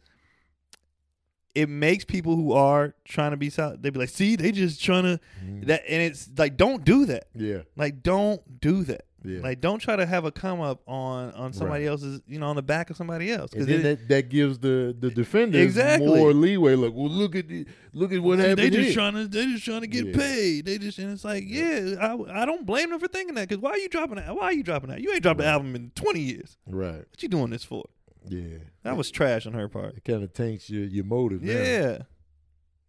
[1.55, 3.83] it makes people who are trying to be solid.
[3.83, 5.67] They be like, "See, they just trying to Mhm.
[5.67, 7.29] that," and it's like, don't do that.
[7.35, 9.05] yeah, Like, don't do that.
[9.27, 9.41] Yeah.
[9.41, 11.91] Like, don't try to have a come up on on somebody Right.
[11.91, 13.51] else's, you know, on the back of somebody else.
[13.51, 16.07] Because then that, that gives the the defender Exactly.
[16.07, 16.75] more leeway.
[16.75, 18.93] Like, well, look at the, look at what happened they just here.
[18.95, 20.17] trying to they just trying to get Yeah.
[20.17, 20.65] paid.
[20.67, 23.49] They just and it's like, yeah, I I don't blame them for thinking that.
[23.49, 24.35] Because why are you dropping that?
[24.35, 25.01] Why are you dropping that?
[25.01, 26.57] You ain't dropped an album in twenty years.
[26.67, 26.99] right.
[26.99, 27.85] What you doing this for?
[28.29, 28.59] Yeah.
[28.83, 29.97] That was trash on her part.
[29.97, 31.43] It kind of taints your your motive.
[31.43, 31.53] now.
[31.53, 31.99] Yeah.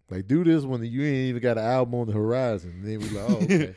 [0.10, 2.82] Like do this when you ain't even got an album on the horizon.
[2.82, 3.76] And then we like, oh, okay.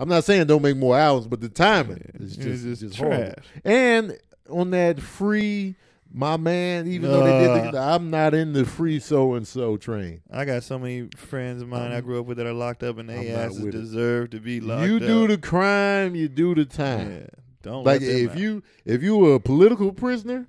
[0.00, 2.96] I'm not saying don't make more albums, but the timing is It's just, just just
[2.96, 3.10] trash.
[3.10, 3.42] horrible.
[3.64, 5.76] And on that free,
[6.12, 9.46] my man, even though they did, the, uh, I'm not in the free so and
[9.46, 10.22] so train.
[10.30, 12.98] I got so many friends of mine I grew up with that are locked up,
[12.98, 13.78] and they asses with it.
[13.78, 15.02] deserve to be locked You up.
[15.02, 17.12] do the crime, you do the time.
[17.12, 17.26] yeah.
[17.62, 18.38] Don't Like if out.
[18.38, 20.48] you if you were a political prisoner,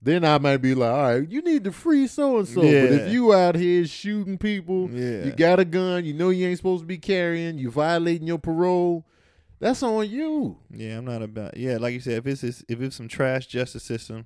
[0.00, 2.60] then I might be like, all right, you need to free so and so.
[2.62, 6.46] But if you out here shooting people, yeah you got a gun, you know you
[6.48, 9.04] ain't supposed to be carrying, you violating your parole,
[9.58, 10.56] that's on you.
[10.70, 13.82] yeah I'm not about yeah like you said if it's if it's some trash justice
[13.82, 14.24] system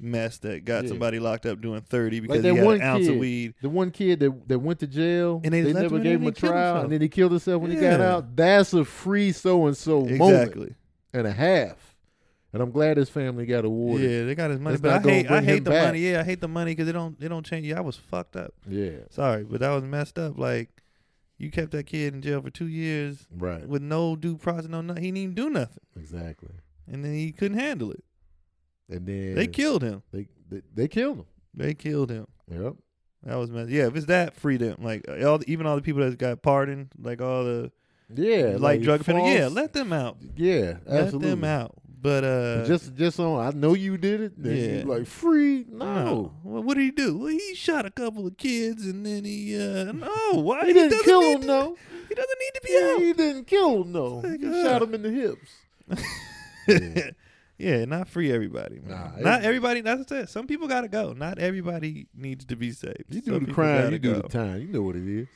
[0.00, 0.88] mess that got Yeah.
[0.88, 3.12] somebody locked up doing thirty because that he had one an ounce kid.
[3.12, 6.02] of weed The one kid that that went to jail And they left never him
[6.02, 6.84] gave him a and he killed trial, himself.
[6.84, 8.34] and then he killed himself when he got out.
[8.34, 10.74] That's a free so and so moment exactly
[11.12, 11.91] and a half.
[12.52, 14.10] And I'm glad his family got awarded.
[14.10, 15.84] yeah they got his money That's but I hate I hate the back.
[15.86, 17.96] money yeah I hate the money because they don't they don't change you I was
[17.96, 20.68] fucked up Yeah, sorry but that was messed up like
[21.38, 23.66] you kept that kid in jail for two years right.
[23.66, 26.50] with no due process no nothing he didn't even do nothing Exactly.
[26.86, 28.04] and then he couldn't handle it
[28.90, 31.24] And then they killed him they, they they killed him.
[31.54, 32.74] they killed him Yep.
[33.24, 33.68] That was mess.
[33.68, 34.82] Yeah, if it's that, freedom.
[34.82, 37.70] Like uh, all, the, even all the people that got pardoned, like all the
[38.12, 39.32] Yeah, like drug offenders.
[39.32, 40.16] Yeah, let them out.
[40.36, 41.30] Yeah, Let absolutely.
[41.30, 41.72] them out.
[42.02, 44.32] But uh, just just on, I know you did it.
[44.36, 44.82] Yeah.
[44.84, 45.64] like free?
[45.70, 46.34] No, no.
[46.42, 47.16] Well, what did he do?
[47.16, 50.90] Well, he shot a couple of kids, and then he uh, no, why he didn't
[50.90, 51.40] doesn't kill him.
[51.42, 51.76] to- No,
[52.08, 53.00] He doesn't need to be yeah, out.
[53.00, 53.92] he didn't kill him.
[53.92, 54.62] No, Like, he uh.
[54.64, 55.50] shot him in the hips.
[56.66, 57.10] yeah.
[57.58, 58.90] yeah, not free everybody, man.
[58.90, 59.80] Nah, not everybody.
[59.80, 60.28] That's what I said.
[60.30, 61.12] Some people gotta go.
[61.12, 63.04] Not everybody needs to be saved.
[63.10, 64.20] You Some do the crime, you do go.
[64.22, 64.60] the time.
[64.60, 65.28] You know what it is.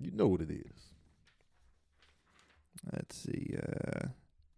[0.00, 0.82] You know what it is.
[2.92, 3.54] Let's see.
[3.56, 4.08] Uh,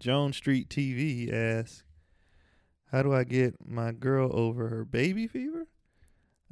[0.03, 1.85] Joan Street TV asks,
[2.91, 5.69] "How do I get my girl over her baby fever?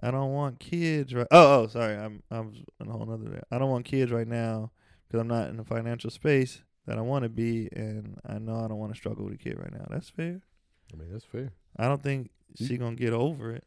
[0.00, 1.26] I don't want kids right.
[1.32, 1.96] Oh, oh, sorry.
[1.96, 3.42] I'm I'm in a whole other.
[3.50, 4.70] I don't want kids right now
[5.06, 8.64] because I'm not in the financial space that I want to be, and I know
[8.64, 9.86] I don't want to struggle with a kid right now.
[9.90, 10.42] That's fair.
[10.92, 11.52] I mean, that's fair.
[11.76, 13.64] I don't think she gonna get over it.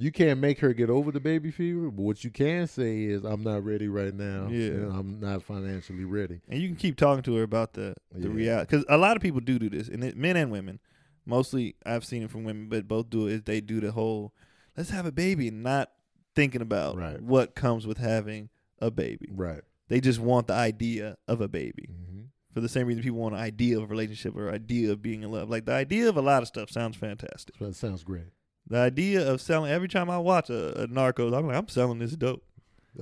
[0.00, 3.22] You can't make her get over the baby fever, but what you can say is,
[3.24, 4.48] "I'm not ready right now.
[4.50, 4.68] Yeah.
[4.72, 8.28] and I'm not financially ready." And you can keep talking to her about the the
[8.28, 8.34] Yeah.
[8.34, 10.80] reality because a lot of people do do this, and it, men and women.
[11.26, 13.44] Mostly, I've seen it from women, but both do it.
[13.44, 14.34] They do the whole
[14.76, 15.90] let's have a baby, and not
[16.34, 17.20] thinking about Right.
[17.20, 19.28] what comes with having a baby.
[19.30, 19.60] Right.
[19.88, 22.20] They just want the idea of a baby hmm
[22.54, 25.22] for the same reason people want an idea of a relationship or idea of being
[25.22, 25.48] in love.
[25.48, 27.56] Like the idea of a lot of stuff sounds fantastic.
[27.58, 28.24] That sounds great.
[28.70, 31.98] The idea of selling every time I watch a, a Narcos, I'm like, I'm selling
[31.98, 32.42] this dope.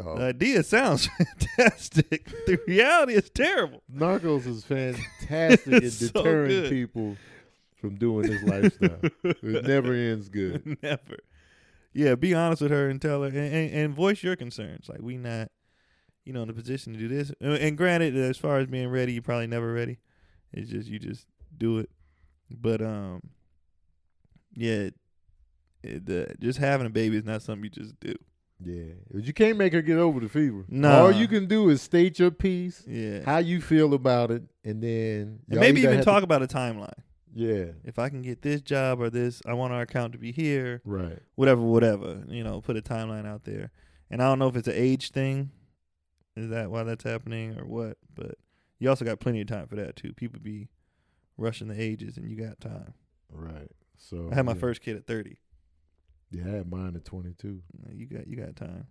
[0.02, 1.07] Oh, The idea sounds
[1.57, 2.24] fantastic.
[2.46, 3.83] the reality is terrible.
[3.94, 6.70] Narcos is fantastic at so deterring good.
[6.70, 7.16] people
[7.81, 8.98] from doing this lifestyle.
[9.24, 10.78] it never ends good.
[10.83, 11.16] Never.
[11.92, 14.88] Yeah, be honest with her and tell her and, and, and voice your concerns.
[14.88, 15.50] Like we not,
[16.24, 17.31] you know, in a position to do this.
[17.40, 19.98] And, and granted, as far as being ready, you're probably never ready.
[20.52, 21.26] It's just you just
[21.57, 21.90] do it.
[22.50, 23.20] But um,
[24.54, 24.90] yeah,
[25.83, 28.14] it, the, just having a baby is not something you just do.
[28.61, 30.64] Yeah, but you can't make her get over the fever.
[30.69, 30.99] Nah.
[31.03, 34.83] all you can do is state your piece, Yeah, how you feel about it, and
[34.83, 36.91] then and maybe even have to- talk about a timeline.
[37.33, 40.33] yeah, If I can get this job or this, I want our account to be
[40.33, 40.83] here.
[40.85, 41.21] right.
[41.37, 42.25] whatever, whatever.
[42.27, 43.71] You know, put a timeline out there.
[44.11, 45.51] And I don't know if it's an age thing.
[46.37, 47.97] Is that why that's happening or what?
[48.14, 48.38] But
[48.81, 50.12] you also got plenty of time for that too.
[50.14, 50.69] People be
[51.37, 52.95] rushing the ages, and you got time.
[53.31, 53.71] Right.
[53.97, 54.59] So I had my yeah.
[54.59, 55.38] first kid at thirty.
[56.31, 57.62] Yeah, I had mine at 22.
[57.93, 58.87] You got you got time.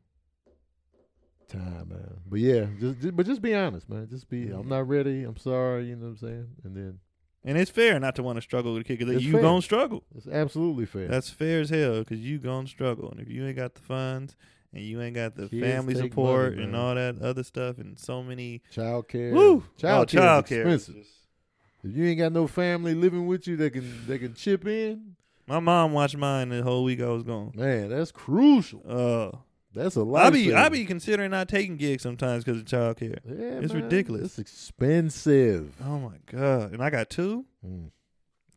[1.47, 2.19] Time, man.
[2.25, 4.07] But yeah, just, just but just be honest, man.
[4.09, 4.39] Just be.
[4.39, 4.55] Yeah.
[4.55, 5.23] I'm not ready.
[5.23, 5.85] I'm sorry.
[5.85, 6.47] You know what I'm saying?
[6.65, 6.99] And then
[7.45, 9.41] And it's fair not to want to struggle with a kid because you fair.
[9.41, 10.03] gonna struggle.
[10.15, 11.07] it's absolutely fair.
[11.07, 13.09] That's fair as hell because you gonna struggle.
[13.11, 14.35] And if you ain't got the funds
[14.73, 17.97] and you ain't got the Kids family support money, and all that other stuff and
[17.97, 19.31] so many child care.
[19.31, 20.67] woo Child oh, care child care.
[20.67, 25.15] If you ain't got no family living with you that can that can chip in,
[25.47, 27.51] My mom watched mine the whole week I was gone.
[27.55, 28.81] man, that's crucial.
[28.87, 29.37] Uh,
[29.73, 30.25] That's a lot.
[30.25, 33.19] I be I be considering not taking gigs sometimes because of childcare.
[33.25, 33.83] Yeah, it's man.
[33.83, 34.23] ridiculous.
[34.23, 35.73] It's expensive.
[35.83, 36.73] Oh my god!
[36.73, 37.91] And I got two, Mm.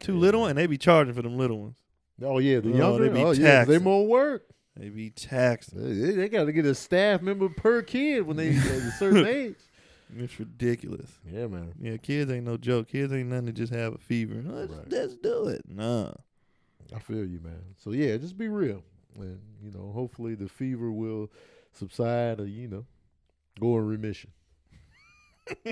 [0.01, 1.79] two Yeah, little, and they be charging for them little ones.
[2.23, 3.09] Oh yeah, the Oh, younger.
[3.09, 4.45] they be oh yeah, they more work.
[4.77, 6.17] They be taxing.
[6.17, 9.57] They, got to get a staff member per kid when they at a certain age.
[10.17, 11.11] It's ridiculous.
[11.31, 11.73] Yeah, man.
[11.79, 12.89] Yeah, kids ain't no joke.
[12.89, 14.43] Kids ain't nothing to just have a fever.
[14.45, 14.91] Let's, Right.
[14.91, 15.63] let's do it.
[15.69, 16.13] Nah.
[16.95, 17.63] I feel you, man.
[17.79, 18.83] So yeah, just be real,
[19.17, 21.31] and you know, hopefully the fever will
[21.73, 22.85] subside, or you know,
[23.61, 24.31] go in remission.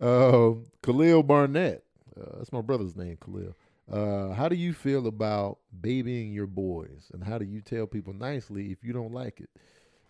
[0.00, 1.84] um, Khalil Barnett,
[2.20, 3.54] uh, that's my brother's name, Khalil.
[3.90, 8.12] Uh, how do you feel about babying your boys, and how do you tell people
[8.12, 9.50] nicely if you don't like it?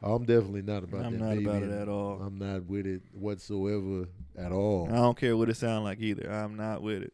[0.02, 1.24] I'm definitely not about I'm that.
[1.24, 2.20] not about it at all.
[2.22, 4.08] I'm not with it whatsoever
[4.38, 4.88] at all.
[4.90, 6.30] I don't care what it sounds like either.
[6.30, 7.12] I'm not with it.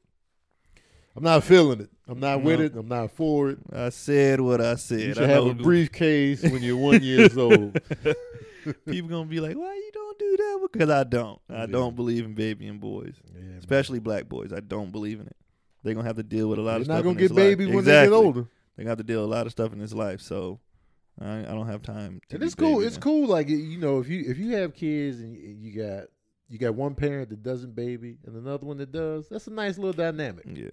[1.16, 1.90] I'm not feeling it.
[2.08, 2.74] I'm not with it.
[2.76, 3.58] I'm not for it.
[3.72, 5.00] I said what I said.
[5.00, 7.80] You I should have know a briefcase when you're one years old.
[8.86, 11.40] People gonna be like, "Why you don't do that?" Because I don't.
[11.48, 11.66] I Yeah.
[11.66, 13.58] don't believe in babying boys, Yeah, man.
[13.58, 14.52] especially black boys.
[14.52, 15.36] I don't believe in it.
[15.82, 17.36] They're gonna have to deal with a lot They're of not gonna in this get
[17.36, 17.74] babies life.
[17.76, 18.08] when exactly.
[18.08, 18.46] they get older.
[18.76, 20.20] They have to deal with a lot of stuff in this life.
[20.20, 20.58] So
[21.20, 22.20] I, I don't have time.
[22.28, 22.68] To And be it's cool.
[22.74, 23.02] babying It's them.
[23.02, 23.26] cool.
[23.28, 26.04] Like you know, if you if you have kids and you, you got
[26.48, 29.78] you got one parent that doesn't baby and another one that does, that's a nice
[29.78, 30.44] little dynamic.
[30.52, 30.70] Yeah.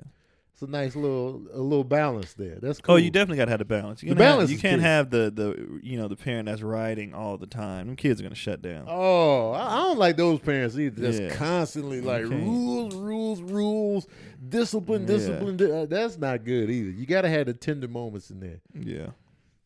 [0.54, 2.60] It's a nice little a little balance there.
[2.62, 2.94] That's cool.
[2.94, 4.04] Oh, you definitely got to have the balance.
[4.04, 4.86] You The can't have- balance you can't key.
[4.88, 7.88] have the the you know the parent that's riding all the time.
[7.88, 8.86] Them kids are gonna shut down.
[8.88, 11.02] Oh, I I don't like those parents either.
[11.02, 11.34] That's Yeah.
[11.36, 12.44] constantly like can't.
[12.44, 14.08] rules, rules, rules,
[14.48, 15.08] discipline, Yeah.
[15.08, 15.58] discipline.
[15.58, 16.92] di- uh, That's not good either.
[16.92, 18.62] You got to have the tender moments in there.
[18.80, 19.08] Yeah.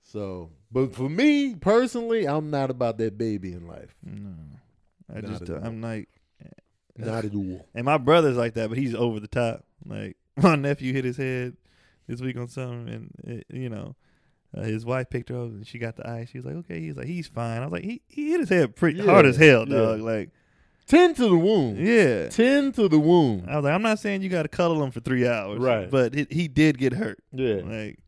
[0.04, 3.94] So, but for me personally, I'm not about that baby in life.
[4.06, 4.32] No.
[5.14, 6.08] I not just uh, I'm like,
[6.98, 7.68] Not at all.
[7.76, 9.66] and my brother's like that, but he's over the top.
[9.86, 11.56] Like my nephew hit his head
[12.08, 13.96] this week on something, and it, you know.
[14.56, 16.30] Uh, his wife picked her up and she got the ice.
[16.30, 18.50] She was like, "Okay." He's like, "He's fine." I was like, "He he hit his
[18.50, 19.76] head pretty Yeah, hard as hell, yeah.
[19.76, 20.30] dog." Like,
[20.88, 21.78] Ten to the wound.
[21.78, 22.30] Yeah.
[22.30, 23.44] Ten to the wound.
[23.50, 25.92] I was like, I'm not saying you got to cuddle him for three hours, Right.
[25.92, 27.20] But it, he did get hurt.
[27.34, 27.56] Yeah.
[27.56, 28.00] Like,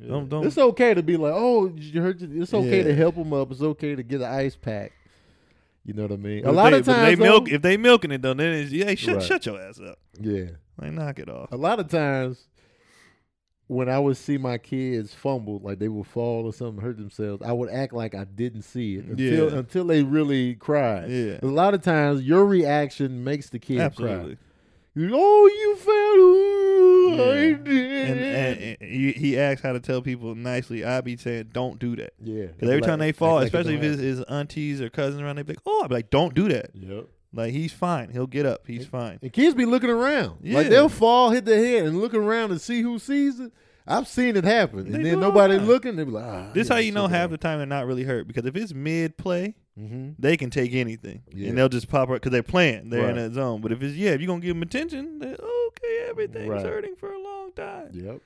[0.00, 0.08] Yeah.
[0.08, 2.16] Don't- don't- It's okay to be like, oh, you hurt.
[2.20, 3.52] It's okay to help him up.
[3.52, 4.92] It's okay to get an ice pack.
[5.84, 6.44] You know what I mean?
[6.46, 7.50] a if lot they, of times, they though- milk.
[7.50, 9.24] If they milking it though, then it's yeah, shut Right.
[9.24, 9.98] shut your ass up.
[10.20, 10.44] yeah.
[10.80, 11.52] Like, knock it off.
[11.52, 12.48] A lot of times,
[13.66, 17.42] when I would see my kids fumble, like they would fall or something, hurt themselves,
[17.42, 19.58] I would act like I didn't see it until Yeah.
[19.58, 21.10] until they really cried.
[21.10, 21.38] Yeah.
[21.42, 24.36] A lot of times, your reaction makes the kid Absolutely.
[24.96, 25.10] cry.
[25.12, 26.53] Oh, you fell.
[27.22, 28.08] I did.
[28.10, 30.84] And, and, and he, he asks how to tell people nicely.
[30.84, 32.12] I be saying, don't do that.
[32.22, 34.90] yeah, Because every Like- time they fall, like especially if don't his, his aunties or
[34.90, 37.06] cousins around, they be like, "Oh," I be like, "Don't do that." Yep.
[37.32, 38.10] Like he's fine.
[38.10, 38.66] He'll get up.
[38.66, 39.18] He's fine.
[39.20, 40.38] And kids be looking around.
[40.42, 40.58] Yeah.
[40.58, 43.52] Like they'll fall, hit their head, and look around and see who sees it.
[43.86, 44.88] I've seen it happen.
[44.90, 45.66] They and then nobody time.
[45.66, 46.50] looking, they be like, ah.
[46.54, 49.16] This how you know half the time they're not really hurt because if it's mid
[49.18, 50.10] play, Mm-hmm.
[50.20, 51.48] they can take anything Yeah.
[51.48, 52.90] and they'll just pop up because they're playing.
[52.90, 53.60] They're in that zone.
[53.60, 56.64] But if it's yeah, if you're gonna give them attention, then okay, everything's Right.
[56.64, 57.88] hurting for a long time.
[57.92, 58.20] Yep.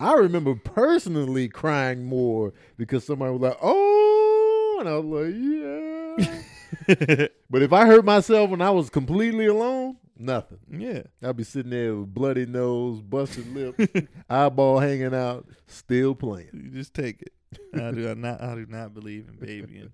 [0.00, 7.26] I remember personally crying more because somebody was like, oh, and I was like, yeah.
[7.50, 10.58] but if I hurt myself when I was completely alone, nothing.
[10.70, 11.02] yeah.
[11.22, 13.86] I'd be sitting there with bloody nose, busted lips,
[14.30, 16.48] eyeball hanging out, still playing.
[16.52, 17.32] You just take it.
[17.74, 18.40] I do not.
[18.40, 19.92] I do not believe in babying.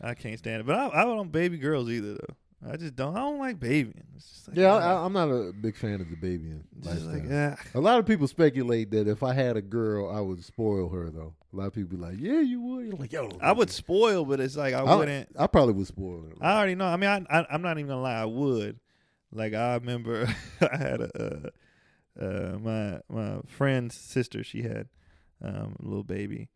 [0.00, 0.66] I can't stand it.
[0.66, 2.36] But I, I don't baby girls either though.
[2.68, 3.14] I just don't.
[3.14, 4.02] I don't like babying.
[4.16, 6.64] It's just like, Yeah, ah, I, I'm not a big fan of the babying.
[6.82, 7.56] like ah.
[7.74, 11.10] A lot of people speculate that if I had a girl, I would spoil her.
[11.10, 13.70] Though a lot of people be like, "Yeah, you would." You're like, "Yo, I would
[13.70, 15.28] spoil, but it's like I I, wouldn't.
[15.38, 16.32] I probably would spoil her.
[16.40, 16.86] I already know.
[16.86, 18.14] I mean, I, I I'm not even gonna lie.
[18.14, 18.80] I would.
[19.32, 20.26] Like I remember,
[20.60, 21.50] I had a
[22.18, 24.42] uh, uh, my my friend's sister.
[24.42, 24.88] She had
[25.42, 26.48] um, a little baby,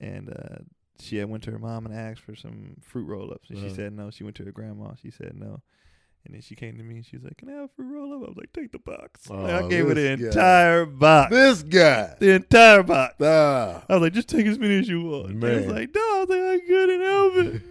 [0.00, 0.62] and uh,
[1.00, 3.66] she had went to her mom and asked for some fruit roll ups, and she
[3.66, 3.74] Uh-huh.
[3.74, 4.10] said no.
[4.10, 4.94] She went to her grandma.
[5.00, 5.62] She said no.
[6.26, 7.94] And then she came to me and she was like, "Can I have a fruit
[7.94, 10.26] roll up?" I was like, "Take the box." Like, I Oh, gave her the guy.
[10.26, 11.30] entire box.
[11.30, 12.14] this guy.
[12.20, 13.14] The entire box.
[13.22, 13.84] Ah.
[13.88, 15.30] I was like, just take as many as you want.
[15.30, 15.74] And It's Man.
[15.74, 17.62] like, no, I was like, I couldn't help it.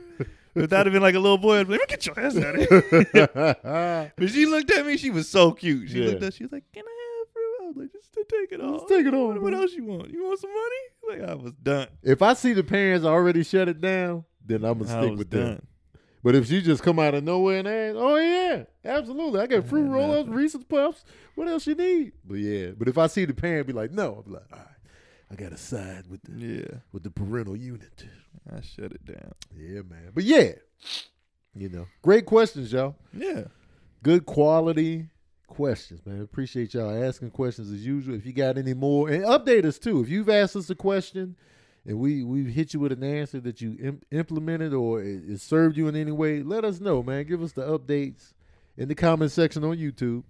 [0.63, 2.55] if that'd have been like a little boy, I'd be like, get your ass out
[2.59, 4.11] of here.
[4.17, 5.89] but she looked at me, she was so cute.
[5.89, 6.07] She Yeah.
[6.11, 7.55] looked at she was like, Can I have fruit?
[7.61, 8.87] I was like, just to take it off.
[8.87, 10.09] take it off, What, what else you want?
[10.09, 10.83] You want some money?
[11.09, 11.87] Like I was done.
[12.03, 15.29] if I see the parents already shut it down, then I'm gonna I stick with
[15.29, 15.41] done.
[15.45, 15.67] them.
[16.21, 19.65] But if she just come out of nowhere and ask, oh yeah, absolutely, I got
[19.65, 20.29] fruit Yeah, roll ups.
[20.29, 21.03] Reese's Puffs.
[21.35, 22.11] What else you need?
[22.25, 24.67] But yeah, but if I see the parent be like, no, I'm like, all right,
[25.31, 26.77] I got to side with the Yeah.
[26.91, 28.05] with the parental unit.
[28.53, 29.31] I shut it down.
[29.55, 30.11] Yeah, man.
[30.13, 30.51] But yeah,
[31.55, 32.95] you know, great questions, y'all.
[33.13, 33.45] Yeah.
[34.03, 35.07] Good quality
[35.49, 36.21] questions, man.
[36.21, 38.15] Appreciate y'all asking questions as usual.
[38.15, 40.01] If you got any more, and update us too.
[40.01, 41.35] If you've asked us a question
[41.85, 45.41] and we we hit you with an answer that you Im- implemented or it, it
[45.41, 47.25] served you in any way, let us know, man.
[47.25, 48.33] Give us the updates
[48.77, 50.23] in the comment section on YouTube.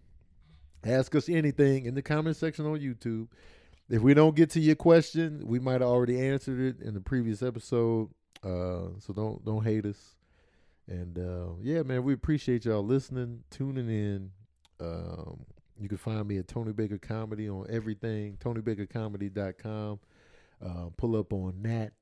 [0.84, 3.28] Ask us anything in the comment section on YouTube.
[3.90, 7.02] If we don't get to your question, we might have already answered it in the
[7.02, 8.10] previous episode.
[8.44, 10.16] Uh, so don't don't hate us.
[10.88, 14.32] And uh, yeah, man, we appreciate y'all listening, tuning in.
[14.80, 15.46] Um,
[15.80, 20.00] you can find me at Tony Baker Comedy on everything, TonyBakerComedy.com.
[20.64, 21.94] Uh, pull up on that.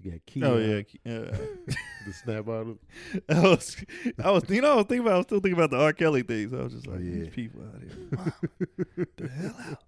[0.00, 0.42] You got Key.
[0.44, 0.82] Oh yeah.
[1.04, 1.20] yeah.
[2.06, 2.78] the snap out of
[3.28, 3.76] I was,
[4.22, 5.92] I was, you know, I was thinking about, I was still thinking about the R.
[5.92, 6.52] Kelly things.
[6.52, 7.12] I was just like, Oh, yeah.
[7.24, 8.08] these people out here,
[8.96, 9.82] wow, the hell out.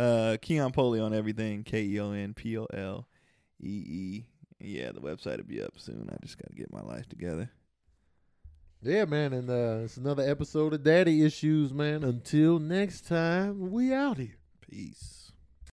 [0.00, 3.08] Uh, Keon Polee on everything, K E O N P O L
[3.60, 4.24] E E.
[4.60, 6.08] Yeah, the website will be up soon.
[6.12, 7.50] I just got to get my life together.
[8.86, 12.04] Yeah, man, and uh, it's another episode of Daddy Issues, man.
[12.04, 14.36] Until next time, we out here.
[14.60, 15.23] Peace.